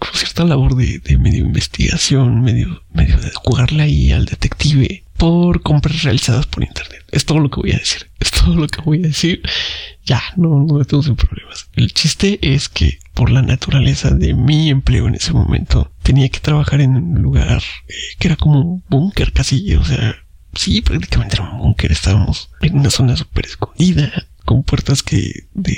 como 0.00 0.14
cierta 0.14 0.44
labor 0.44 0.74
de, 0.74 1.00
medio 1.18 1.44
investigación, 1.44 2.42
medio, 2.42 2.82
medio 2.92 3.18
de 3.18 3.30
jugarle 3.34 3.84
ahí 3.84 4.12
al 4.12 4.24
detective 4.24 5.04
por 5.16 5.62
compras 5.62 6.02
realizadas 6.02 6.46
por 6.46 6.64
internet. 6.64 7.04
Es 7.12 7.24
todo 7.26 7.38
lo 7.38 7.50
que 7.50 7.60
voy 7.60 7.72
a 7.72 7.78
decir. 7.78 8.10
Es 8.18 8.30
todo 8.30 8.56
lo 8.56 8.66
que 8.66 8.80
voy 8.80 8.98
a 8.98 9.08
decir. 9.08 9.42
Ya, 10.04 10.22
no, 10.36 10.64
no 10.64 10.84
tengo 10.84 11.02
sin 11.02 11.14
problemas. 11.16 11.68
El 11.74 11.92
chiste 11.92 12.38
es 12.42 12.68
que 12.68 12.98
por 13.12 13.30
la 13.30 13.42
naturaleza 13.42 14.10
de 14.10 14.32
mi 14.32 14.70
empleo 14.70 15.06
en 15.06 15.14
ese 15.14 15.34
momento, 15.34 15.92
tenía 16.02 16.30
que 16.30 16.40
trabajar 16.40 16.80
en 16.80 16.96
un 16.96 17.20
lugar 17.20 17.62
eh, 17.86 17.92
que 18.18 18.28
era 18.28 18.36
como 18.36 18.60
un 18.60 18.84
búnker 18.88 19.32
casi, 19.34 19.74
o 19.74 19.84
sea, 19.84 20.16
sí, 20.54 20.80
prácticamente 20.80 21.36
era 21.36 21.50
un 21.50 21.58
búnker. 21.58 21.92
Estábamos 21.92 22.50
en 22.62 22.78
una 22.78 22.88
zona 22.88 23.16
súper 23.16 23.44
escondida, 23.44 24.10
con 24.46 24.62
puertas 24.62 25.02
que 25.02 25.48
de, 25.52 25.76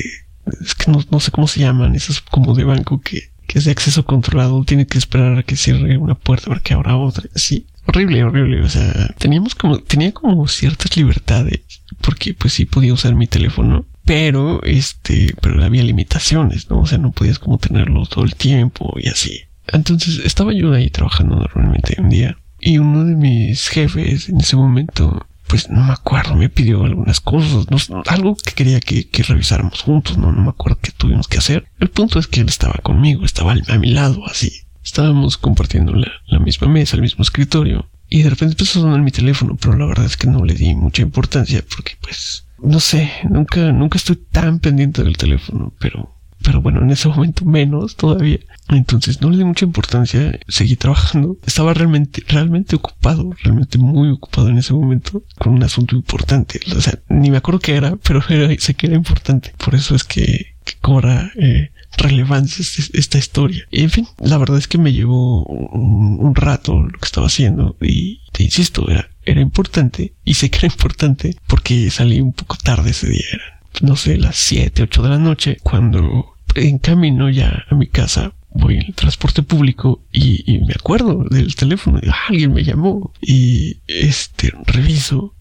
es 0.64 0.76
que 0.76 0.92
no, 0.92 1.00
no, 1.10 1.18
sé 1.18 1.32
cómo 1.32 1.48
se 1.48 1.58
llaman, 1.58 1.96
esas 1.96 2.20
como 2.20 2.54
de 2.54 2.62
banco 2.62 3.00
que, 3.00 3.31
que 3.46 3.58
es 3.58 3.64
de 3.64 3.70
acceso 3.70 4.04
controlado, 4.04 4.64
tiene 4.64 4.86
que 4.86 4.98
esperar 4.98 5.38
a 5.38 5.42
que 5.42 5.56
cierre 5.56 5.98
una 5.98 6.14
puerta 6.14 6.46
para 6.48 6.60
que 6.60 6.74
abra 6.74 6.96
otra, 6.96 7.24
así. 7.34 7.66
Horrible, 7.86 8.22
horrible, 8.22 8.62
o 8.62 8.68
sea, 8.68 9.14
teníamos 9.18 9.54
como, 9.54 9.78
tenía 9.78 10.12
como 10.12 10.46
ciertas 10.46 10.96
libertades, 10.96 11.60
porque 12.00 12.32
pues 12.34 12.52
sí 12.52 12.64
podía 12.64 12.94
usar 12.94 13.14
mi 13.14 13.26
teléfono, 13.26 13.86
pero 14.04 14.62
este, 14.62 15.34
pero 15.40 15.62
había 15.62 15.82
limitaciones, 15.82 16.70
¿no? 16.70 16.80
O 16.80 16.86
sea, 16.86 16.98
no 16.98 17.12
podías 17.12 17.38
como 17.38 17.58
tenerlo 17.58 18.06
todo 18.06 18.24
el 18.24 18.34
tiempo 18.34 18.94
y 18.98 19.08
así. 19.08 19.40
Entonces 19.68 20.20
estaba 20.24 20.52
yo 20.52 20.72
ahí 20.72 20.90
trabajando 20.90 21.36
normalmente 21.36 21.96
un 22.00 22.08
día 22.08 22.36
y 22.60 22.78
uno 22.78 23.04
de 23.04 23.16
mis 23.16 23.68
jefes 23.68 24.28
en 24.28 24.40
ese 24.40 24.56
momento, 24.56 25.26
pues 25.52 25.68
no 25.68 25.84
me 25.84 25.92
acuerdo, 25.92 26.34
me 26.34 26.48
pidió 26.48 26.82
algunas 26.82 27.20
cosas, 27.20 27.66
no, 27.70 28.02
algo 28.06 28.34
que 28.36 28.52
quería 28.52 28.80
que, 28.80 29.06
revisáramos 29.22 29.82
juntos, 29.82 30.16
no, 30.16 30.32
no 30.32 30.40
me 30.40 30.48
acuerdo 30.48 30.78
qué 30.80 30.92
tuvimos 30.92 31.28
que 31.28 31.36
hacer. 31.36 31.68
El 31.78 31.90
punto 31.90 32.18
es 32.18 32.26
que 32.26 32.40
él 32.40 32.48
estaba 32.48 32.72
conmigo, 32.82 33.26
estaba 33.26 33.54
a 33.68 33.78
mi 33.78 33.90
lado, 33.90 34.24
así. 34.26 34.62
Estábamos 34.82 35.36
compartiendo 35.36 35.92
la, 35.92 36.10
la 36.26 36.38
misma 36.38 36.68
mesa, 36.68 36.96
el 36.96 37.02
mismo 37.02 37.20
escritorio. 37.20 37.86
Y 38.08 38.22
de 38.22 38.30
repente 38.30 38.54
empezó 38.54 38.78
a 38.78 38.82
sonar 38.84 39.02
mi 39.02 39.10
teléfono, 39.10 39.58
pero 39.60 39.76
la 39.76 39.84
verdad 39.84 40.06
es 40.06 40.16
que 40.16 40.26
no 40.26 40.42
le 40.42 40.54
di 40.54 40.74
mucha 40.74 41.02
importancia 41.02 41.62
porque 41.68 41.98
pues, 42.00 42.46
no 42.58 42.80
sé, 42.80 43.12
nunca, 43.28 43.72
nunca 43.72 43.98
estoy 43.98 44.16
tan 44.16 44.58
pendiente 44.58 45.04
del 45.04 45.18
teléfono, 45.18 45.74
pero 45.78 46.16
pero 46.42 46.60
bueno, 46.60 46.82
en 46.82 46.90
ese 46.90 47.08
momento 47.08 47.44
menos 47.44 47.96
todavía. 47.96 48.38
Entonces 48.68 49.20
no 49.20 49.30
le 49.30 49.38
di 49.38 49.44
mucha 49.44 49.64
importancia, 49.64 50.38
seguí 50.48 50.76
trabajando. 50.76 51.36
Estaba 51.46 51.74
realmente, 51.74 52.22
realmente 52.26 52.76
ocupado, 52.76 53.34
realmente 53.42 53.78
muy 53.78 54.10
ocupado 54.10 54.48
en 54.48 54.58
ese 54.58 54.72
momento 54.72 55.22
con 55.38 55.54
un 55.54 55.62
asunto 55.62 55.96
importante. 55.96 56.60
O 56.76 56.80
sea, 56.80 56.98
ni 57.08 57.30
me 57.30 57.38
acuerdo 57.38 57.60
qué 57.60 57.76
era, 57.76 57.96
pero 57.96 58.22
sé 58.58 58.74
que 58.74 58.86
era 58.86 58.96
importante. 58.96 59.52
Por 59.58 59.74
eso 59.74 59.94
es 59.94 60.04
que, 60.04 60.52
cobra 60.80 61.32
eh, 61.36 61.70
relevancia 61.96 62.64
esta 62.92 63.18
historia. 63.18 63.64
En 63.70 63.90
fin, 63.90 64.06
la 64.18 64.38
verdad 64.38 64.58
es 64.58 64.68
que 64.68 64.78
me 64.78 64.92
llevó 64.92 65.44
un, 65.44 66.34
rato 66.34 66.80
lo 66.80 66.98
que 66.98 67.04
estaba 67.04 67.26
haciendo 67.26 67.76
y 67.80 68.20
te 68.32 68.42
insisto, 68.42 68.88
era, 68.90 69.10
era 69.24 69.40
importante 69.40 70.14
y 70.24 70.34
sé 70.34 70.50
que 70.50 70.58
era 70.58 70.68
importante 70.68 71.36
porque 71.46 71.90
salí 71.90 72.20
un 72.20 72.32
poco 72.32 72.56
tarde 72.56 72.90
ese 72.90 73.10
día. 73.10 73.38
no 73.82 73.96
sé, 73.96 74.16
las 74.16 74.36
7, 74.36 74.84
8 74.84 75.02
de 75.02 75.08
la 75.08 75.18
noche 75.18 75.58
cuando 75.62 76.31
en 76.54 76.78
camino 76.78 77.30
ya 77.30 77.64
a 77.68 77.74
mi 77.74 77.86
casa 77.86 78.32
voy 78.54 78.76
en 78.76 78.86
el 78.86 78.94
transporte 78.94 79.42
público 79.42 80.04
y, 80.12 80.60
me 80.66 80.74
acuerdo 80.74 81.24
del 81.30 81.54
teléfono, 81.54 82.00
ah, 82.08 82.14
alguien 82.28 82.52
me 82.52 82.64
llamó 82.64 83.12
y 83.20 83.78
este 83.86 84.52
reviso, 84.66 85.34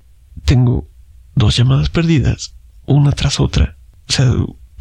tengo 0.45 0.89
dos 1.35 1.57
llamadas 1.57 1.89
perdidas, 1.89 2.55
una 2.85 3.11
tras 3.11 3.39
otra, 3.39 3.77
o 4.07 4.11
sea, 4.11 4.33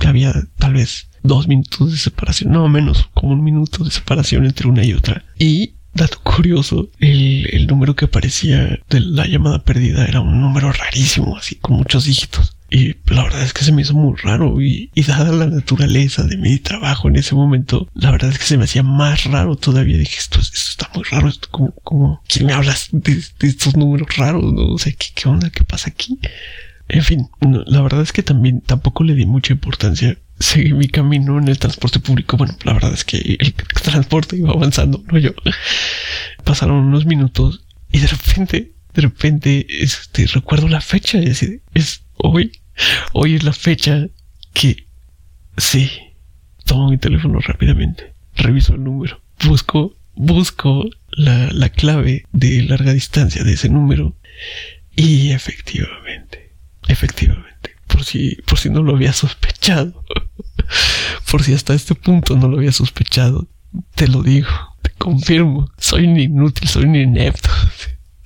había 0.07 0.33
tal 0.59 0.75
vez 0.75 1.11
dos 1.23 1.49
minutos 1.49 1.91
de 1.91 1.99
separación, 1.99 2.53
no 2.53 2.69
menos, 2.69 3.09
como 3.15 3.33
un 3.33 3.45
minuto 3.45 3.85
de 3.85 3.91
separación 3.91 4.47
entre 4.47 4.69
una 4.69 4.85
y 4.85 4.95
otra. 4.95 5.25
Y, 5.39 5.75
dato 5.93 6.21
curioso, 6.23 6.89
el, 6.99 7.47
el 7.53 7.67
número 7.67 7.95
que 7.95 8.07
aparecía 8.07 8.79
de 8.89 9.01
la 9.01 9.27
llamada 9.27 9.63
perdida 9.65 10.07
era 10.07 10.21
un 10.21 10.41
número 10.41 10.73
rarísimo, 10.73 11.37
así 11.37 11.57
con 11.57 11.77
muchos 11.77 12.05
dígitos. 12.05 12.57
Y 12.71 12.95
la 13.13 13.25
verdad 13.25 13.43
es 13.43 13.53
que 13.53 13.65
se 13.65 13.73
me 13.73 13.83
hizo 13.83 13.95
muy 13.95 14.17
raro 14.23 14.61
y, 14.61 14.91
dada 15.07 15.33
la 15.33 15.47
naturaleza 15.47 16.23
de 16.23 16.37
mi 16.37 16.59
trabajo 16.59 17.09
en 17.09 17.17
ese 17.17 17.35
momento, 17.35 17.89
la 17.95 18.13
verdad 18.13 18.31
es 18.31 18.39
que 18.39 18.45
se 18.45 18.57
me 18.57 18.65
hacía 18.65 18.85
más 18.85 19.25
raro 19.25 19.57
todavía. 19.57 19.99
Dije, 19.99 20.19
esto, 20.19 20.39
esto 20.39 20.57
está 20.57 20.91
muy 20.95 21.03
raro, 21.05 21.29
esto 21.29 21.49
como, 21.51 21.73
como, 21.83 22.23
¿quién 22.29 22.47
me 22.47 22.53
hablas 22.53 22.89
de, 22.93 23.21
estos 23.41 23.77
números 23.77 24.17
raros? 24.17 24.45
¿no? 24.53 24.75
O 24.75 24.79
sea, 24.79 24.93
¿qué, 24.93 25.09
¿qué, 25.15 25.29
onda? 25.29 25.51
¿Qué 25.51 25.65
pasa 25.65 25.91
aquí? 25.91 26.21
En 26.89 27.03
fin, 27.03 27.29
la 27.41 27.83
verdad 27.83 28.03
es 28.03 28.13
que 28.13 28.23
también 28.23 28.61
tampoco 28.61 29.05
le 29.05 29.15
di 29.15 29.27
mucha 29.27 29.53
importancia. 29.53 30.17
Seguí 30.39 30.73
mi 30.73 30.89
camino 30.89 31.39
en 31.39 31.49
el 31.49 31.59
transporte 31.59 32.01
público. 32.01 32.37
Bueno, 32.37 32.57
la 32.65 32.73
verdad 32.73 32.95
es 32.95 33.05
que 33.05 33.37
el 33.39 33.53
transporte 33.53 34.37
iba 34.37 34.51
avanzando, 34.51 35.03
no 35.11 35.19
yo. 35.19 35.31
Pasaron 36.45 36.77
unos 36.77 37.05
minutos 37.05 37.65
y 37.93 37.99
de 38.01 38.07
repente, 38.07 38.73
de 38.95 39.03
repente, 39.03 39.67
este, 39.69 40.27
recuerdo 40.27 40.69
la 40.69 40.81
fecha 40.81 41.19
y 41.19 41.31
así, 41.31 41.61
es 41.75 42.03
hoy 42.17 42.60
Hoy 43.13 43.37
es 43.37 43.43
la 43.43 43.53
fecha 43.53 44.07
que 44.53 44.87
sí. 45.57 45.91
Tomo 46.65 46.91
mi 46.91 46.99
teléfono 46.99 47.41
rápidamente. 47.41 48.15
Reviso 48.37 48.75
el 48.75 48.85
número. 48.85 49.21
Busco, 49.45 49.97
busco 50.15 50.85
la, 51.11 51.51
la 51.53 51.69
clave 51.71 52.25
de 52.33 52.63
larga 52.63 52.93
distancia 52.93 53.43
de 53.45 53.55
ese 53.55 53.69
número. 53.69 54.15
Y 54.95 55.31
efectivamente, 55.33 56.53
efectivamente, 56.89 57.77
por 57.87 58.05
si, 58.05 58.37
por 58.47 58.59
si 58.59 58.71
no 58.71 58.83
lo 58.83 58.95
había 58.95 59.13
sospechado, 59.13 60.05
por 61.31 61.43
si 61.43 61.55
hasta 61.55 61.75
este 61.75 61.95
punto 61.95 62.37
no 62.37 62.49
lo 62.49 62.59
había 62.59 62.73
sospechado, 62.73 63.49
te 63.95 64.09
lo 64.09 64.23
digo, 64.23 64.49
te 64.83 64.91
confirmo. 64.91 65.71
Soy 65.79 66.05
un 66.05 66.19
inútil, 66.19 66.69
soy 66.69 66.85
un 66.85 66.97
inepto. 66.97 67.51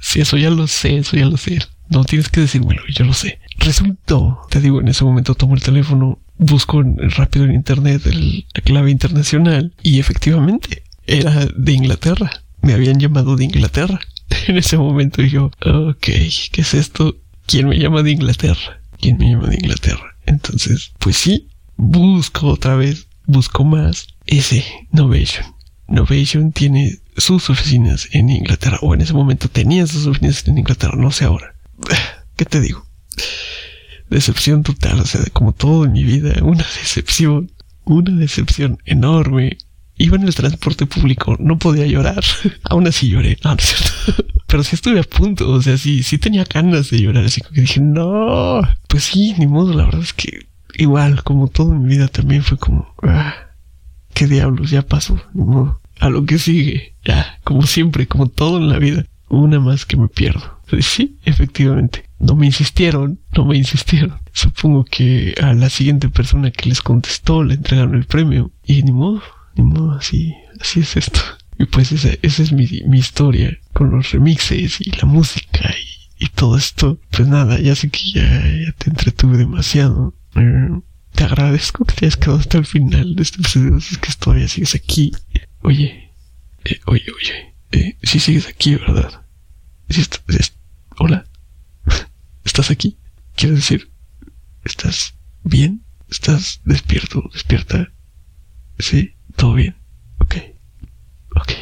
Sí, 0.06 0.20
eso 0.20 0.36
ya 0.36 0.50
lo 0.50 0.66
sé, 0.66 0.98
eso 0.98 1.16
ya 1.16 1.24
lo 1.24 1.38
sé. 1.38 1.60
No 1.88 2.04
tienes 2.04 2.28
que 2.28 2.42
decírmelo, 2.42 2.82
yo 2.88 3.06
lo 3.06 3.14
sé. 3.14 3.40
Resultó, 3.64 4.42
te 4.50 4.60
digo, 4.60 4.80
en 4.80 4.88
ese 4.88 5.04
momento 5.04 5.34
tomo 5.34 5.54
el 5.54 5.62
teléfono, 5.62 6.18
busco 6.36 6.82
rápido 7.16 7.46
en 7.46 7.54
internet 7.54 8.02
la 8.04 8.60
clave 8.62 8.90
internacional 8.90 9.72
y 9.82 10.00
efectivamente 10.00 10.82
era 11.06 11.46
de 11.46 11.72
Inglaterra. 11.72 12.30
Me 12.60 12.74
habían 12.74 13.00
llamado 13.00 13.36
de 13.36 13.44
Inglaterra. 13.44 14.00
En 14.48 14.58
ese 14.58 14.76
momento 14.76 15.22
yo, 15.22 15.46
ok, 15.64 15.96
¿qué 15.98 16.60
es 16.60 16.74
esto? 16.74 17.16
¿Quién 17.46 17.68
me 17.68 17.78
llama 17.78 18.02
de 18.02 18.10
Inglaterra? 18.10 18.80
¿Quién 19.00 19.16
me 19.16 19.30
llama 19.30 19.48
de 19.48 19.54
Inglaterra? 19.54 20.16
Entonces, 20.26 20.92
pues 20.98 21.16
sí, 21.16 21.48
busco 21.76 22.48
otra 22.48 22.74
vez, 22.74 23.06
busco 23.26 23.64
más. 23.64 24.08
Ese, 24.26 24.64
Novation. 24.90 25.46
Novation 25.88 26.52
tiene 26.52 26.98
sus 27.16 27.48
oficinas 27.48 28.08
en 28.12 28.28
Inglaterra, 28.28 28.78
o 28.82 28.94
en 28.94 29.02
ese 29.02 29.14
momento 29.14 29.48
tenía 29.48 29.86
sus 29.86 30.06
oficinas 30.06 30.46
en 30.48 30.58
Inglaterra, 30.58 30.96
no 30.96 31.10
sé 31.10 31.24
ahora. 31.24 31.54
¿Qué 32.36 32.44
te 32.44 32.60
digo? 32.60 32.83
Decepción 34.10 34.62
total, 34.62 35.00
o 35.00 35.04
sea, 35.06 35.22
como 35.32 35.52
todo 35.52 35.84
en 35.84 35.92
mi 35.92 36.04
vida, 36.04 36.42
una 36.42 36.64
decepción, 36.80 37.50
una 37.84 38.12
decepción 38.12 38.78
enorme. 38.84 39.58
Iba 39.96 40.16
en 40.16 40.24
el 40.24 40.34
transporte 40.34 40.86
público, 40.86 41.36
no 41.38 41.58
podía 41.58 41.86
llorar. 41.86 42.22
Aún 42.64 42.86
así 42.86 43.08
lloré, 43.08 43.38
no. 43.44 43.56
Pero 44.46 44.62
sí 44.62 44.74
estuve 44.74 45.00
a 45.00 45.04
punto, 45.04 45.50
o 45.50 45.62
sea, 45.62 45.78
sí, 45.78 46.02
sí 46.02 46.18
tenía 46.18 46.44
ganas 46.44 46.90
de 46.90 47.00
llorar, 47.00 47.24
así 47.24 47.40
que 47.40 47.60
dije, 47.60 47.80
no, 47.80 48.60
pues 48.88 49.04
sí, 49.04 49.34
ni 49.38 49.46
modo, 49.46 49.72
la 49.72 49.84
verdad 49.84 50.02
es 50.02 50.12
que 50.12 50.46
igual, 50.76 51.22
como 51.24 51.48
todo 51.48 51.72
en 51.72 51.82
mi 51.82 51.96
vida 51.96 52.08
también 52.08 52.42
fue 52.42 52.58
como, 52.58 52.94
ah, 53.02 53.34
qué 54.12 54.26
diablos, 54.26 54.70
ya 54.70 54.82
pasó, 54.82 55.20
ni 55.32 55.44
modo 55.44 55.80
a 56.00 56.10
lo 56.10 56.24
que 56.26 56.38
sigue. 56.38 56.94
Ya, 57.04 57.38
como 57.44 57.62
siempre, 57.62 58.06
como 58.06 58.28
todo 58.28 58.58
en 58.58 58.68
la 58.68 58.78
vida. 58.78 59.06
Una 59.28 59.58
más 59.60 59.86
que 59.86 59.96
me 59.96 60.08
pierdo. 60.08 60.54
Sí, 60.80 61.18
efectivamente. 61.24 62.04
No 62.24 62.36
me 62.36 62.46
insistieron, 62.46 63.20
no 63.36 63.44
me 63.44 63.58
insistieron. 63.58 64.18
Supongo 64.32 64.86
que 64.86 65.34
a 65.42 65.52
la 65.52 65.68
siguiente 65.68 66.08
persona 66.08 66.50
que 66.50 66.70
les 66.70 66.80
contestó 66.80 67.44
le 67.44 67.54
entregaron 67.54 67.94
el 67.94 68.06
premio. 68.06 68.50
Y 68.64 68.82
ni 68.82 68.92
modo, 68.92 69.22
ni 69.56 69.62
modo, 69.62 69.92
así, 69.92 70.34
así 70.58 70.80
es 70.80 70.96
esto. 70.96 71.20
Y 71.58 71.66
pues 71.66 71.92
esa, 71.92 72.08
esa 72.22 72.42
es 72.42 72.50
mi, 72.50 72.66
mi 72.86 72.98
historia 72.98 73.58
con 73.74 73.90
los 73.90 74.10
remixes 74.12 74.80
y 74.80 74.90
la 74.92 75.06
música 75.06 75.70
y, 76.18 76.24
y 76.24 76.28
todo 76.30 76.56
esto. 76.56 76.98
Pues 77.10 77.28
nada, 77.28 77.60
ya 77.60 77.76
sé 77.76 77.90
que 77.90 78.00
ya, 78.12 78.22
ya 78.22 78.72
te 78.72 78.88
entretuve 78.88 79.36
demasiado. 79.36 80.14
Eh, 80.34 80.80
te 81.12 81.24
agradezco 81.24 81.84
que 81.84 81.94
te 81.94 82.06
hayas 82.06 82.16
quedado 82.16 82.38
hasta 82.38 82.56
el 82.56 82.64
final 82.64 83.16
de 83.16 83.22
este 83.22 83.38
episodio. 83.38 83.78
Si 83.80 83.94
es 83.94 83.98
que 83.98 84.10
todavía 84.18 84.48
sigues 84.48 84.74
aquí. 84.74 85.12
Oye, 85.60 86.10
eh, 86.64 86.80
oye, 86.86 87.04
oye, 87.20 87.54
eh, 87.72 87.98
si 88.02 88.18
sigues 88.18 88.48
aquí, 88.48 88.76
¿verdad? 88.76 89.26
Si 89.90 90.02
hola, 90.98 91.26
¿estás 92.44 92.70
aquí? 92.70 92.98
Quiero 93.34 93.56
decir, 93.56 93.90
¿estás 94.64 95.14
bien? 95.42 95.84
¿Estás 96.08 96.60
despierto, 96.64 97.28
despierta? 97.32 97.88
Sí, 98.78 99.14
todo 99.36 99.54
bien. 99.54 99.76
Ok, 100.18 100.36
ok. 101.34 101.52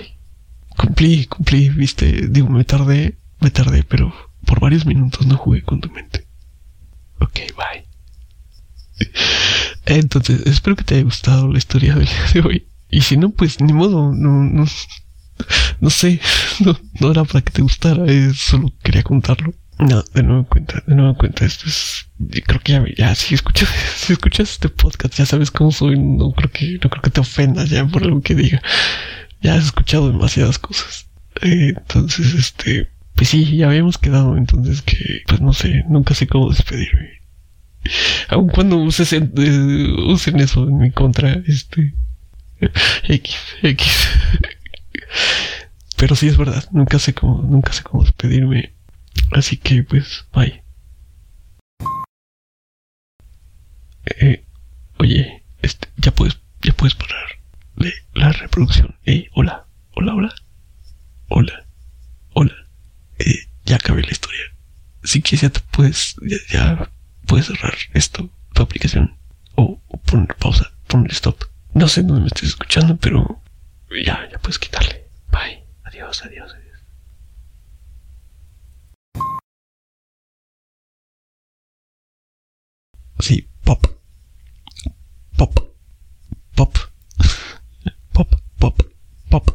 Cumplí, 0.77 1.27
cumplí, 1.27 1.69
viste, 1.71 2.29
digo, 2.29 2.49
me 2.49 2.65
tardé, 2.65 3.19
me 3.41 3.51
tardé, 3.51 3.83
pero 3.85 4.13
por 4.45 4.61
varios 4.61 4.85
minutos 4.85 5.27
no 5.27 5.37
jugué 5.37 5.63
con 5.63 5.81
tu 5.81 5.91
mente. 5.91 6.27
Ok, 7.21 7.39
bye. 7.57 7.87
Entonces, 9.87 10.47
espero 10.47 10.77
que 10.77 10.85
te 10.85 10.95
haya 10.95 11.05
gustado 11.05 11.51
la 11.51 11.59
historia 11.59 11.95
del 11.95 12.07
día 12.07 12.31
de 12.35 12.41
hoy. 12.41 12.67
Y 12.91 13.03
si 13.03 13.17
no, 13.17 13.31
pues 13.31 13.61
ni 13.61 13.73
modo, 13.73 14.13
no, 14.13 14.67
no, 15.81 15.91
sé, 15.91 16.21
no, 16.61 16.79
no 17.01 17.11
era 17.11 17.25
para 17.25 17.43
que 17.43 17.53
te 17.53 17.63
gustara, 17.63 18.05
eh, 18.07 18.33
solo 18.35 18.73
quería 18.83 19.03
contarlo. 19.03 19.55
No, 19.89 20.05
de 20.15 20.23
nuevo 20.23 20.45
cuenta, 20.45 20.83
de 20.87 20.95
nuevo 20.95 21.17
cuenta, 21.17 21.45
esto 21.45 21.67
es, 21.67 22.07
creo 22.47 22.61
que 22.61 22.73
ya, 22.73 22.85
ya 22.97 23.15
si 23.17 23.35
escuchas, 23.35 23.69
si 23.97 24.13
escuchas 24.13 24.53
este 24.53 24.69
podcast, 24.69 25.15
ya 25.15 25.27
sabes 25.27 25.51
cómo 25.51 25.73
soy, 25.73 25.99
no 25.99 26.33
creo 26.33 26.51
que, 26.51 26.79
no 26.83 26.89
creo 26.89 27.03
que 27.03 27.11
te 27.11 27.21
ofendas 27.21 27.69
ya 27.69 27.85
por 27.87 28.07
lo 28.07 28.21
que 28.21 28.35
diga. 28.37 28.63
Ya 29.41 29.55
has 29.55 29.65
escuchado 29.65 30.13
demasiadas 30.13 30.59
cosas. 30.59 31.09
Eh, 31.43 31.75
entonces, 31.77 32.33
este, 32.35 32.91
pues 33.17 33.31
sí, 33.31 33.57
ya 33.57 33.67
habíamos 33.67 33.99
quedado, 33.99 34.37
entonces 34.37 34.83
que, 34.83 35.23
pues 35.27 35.41
no 35.41 35.53
sé, 35.53 35.85
nunca 35.89 36.15
sé 36.15 36.29
cómo 36.29 36.51
despedirme. 36.51 37.21
Aun 38.29 38.49
cuando 38.51 38.77
uses, 38.77 39.13
eh, 39.13 39.29
usen 40.07 40.39
eso 40.39 40.63
en 40.69 40.79
mi 40.79 40.93
contra, 40.93 41.43
este, 41.47 41.95
X, 43.09 43.37
X. 43.63 44.09
Pero 45.97 46.15
sí 46.15 46.29
es 46.29 46.37
verdad, 46.37 46.65
nunca 46.71 47.01
sé 47.01 47.15
cómo, 47.15 47.43
nunca 47.43 47.73
sé 47.73 47.83
cómo 47.83 48.05
despedirme. 48.05 48.73
Así 49.33 49.57
que 49.57 49.83
pues, 49.83 50.27
bye. 50.33 50.63
Eh, 54.05 54.45
oye, 54.99 55.43
este, 55.63 55.89
ya 55.97 56.11
puedes, 56.13 56.39
ya 56.63 56.73
puedes 56.73 56.95
parar 56.95 57.39
la 58.15 58.33
reproducción. 58.33 58.97
Eh, 59.05 59.29
hola, 59.35 59.67
hola, 59.95 60.15
hola, 60.15 60.35
hola, 61.29 61.67
hola. 62.35 62.55
Eh, 63.19 63.49
ya 63.65 63.77
acabé 63.77 64.03
la 64.03 64.11
historia. 64.11 64.43
Si 65.05 65.23
quieres 65.23 65.43
ya 65.43 65.51
puedes, 65.71 66.17
ya, 66.51 66.91
puedes 67.27 67.47
cerrar 67.47 67.75
esto, 67.95 68.31
tu 68.55 68.63
aplicación, 68.63 69.17
o, 69.57 69.81
o 69.89 69.97
poner 69.99 70.35
pausa, 70.37 70.73
poner 70.87 71.11
stop. 71.13 71.45
No 71.75 71.89
sé 71.89 72.03
dónde 72.03 72.21
me 72.23 72.27
estés 72.27 72.51
escuchando, 72.51 72.97
pero 72.97 73.43
ya, 74.05 74.29
ya 74.31 74.39
puedes 74.39 74.59
quitarle. 74.59 75.07
Bye. 75.31 75.65
Adiós, 75.85 76.23
adiós, 76.25 76.53
adiós. 76.53 76.72
Pop. 83.65 83.87
Pop. 85.37 85.61
Pop. 86.55 86.79
Pop, 88.13 88.35
pop, 88.59 88.83
pop, 89.31 89.51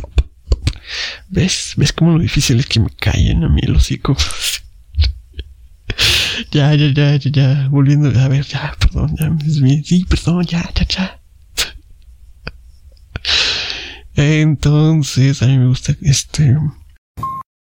pop. 0.00 0.20
¿Ves? 1.28 1.74
¿Ves 1.76 1.92
cómo 1.92 2.12
lo 2.12 2.18
difícil 2.18 2.60
es 2.60 2.66
que 2.66 2.80
me 2.80 2.90
callen 2.90 3.44
a 3.44 3.48
mí 3.48 3.60
el 3.62 3.74
hocico? 3.74 4.16
ya, 6.50 6.74
ya, 6.74 6.92
ya, 6.92 7.16
ya, 7.16 7.30
ya. 7.30 7.68
Volviendo, 7.68 8.08
a 8.20 8.28
ver, 8.28 8.44
ya, 8.44 8.74
perdón, 8.78 9.16
ya, 9.18 9.34
sí, 9.84 10.04
perdón, 10.08 10.44
ya, 10.44 10.68
ya, 10.74 10.86
ya. 10.86 11.18
Entonces, 14.14 15.42
a 15.42 15.46
mí 15.46 15.58
me 15.58 15.66
gusta 15.66 15.96
este 16.02 16.56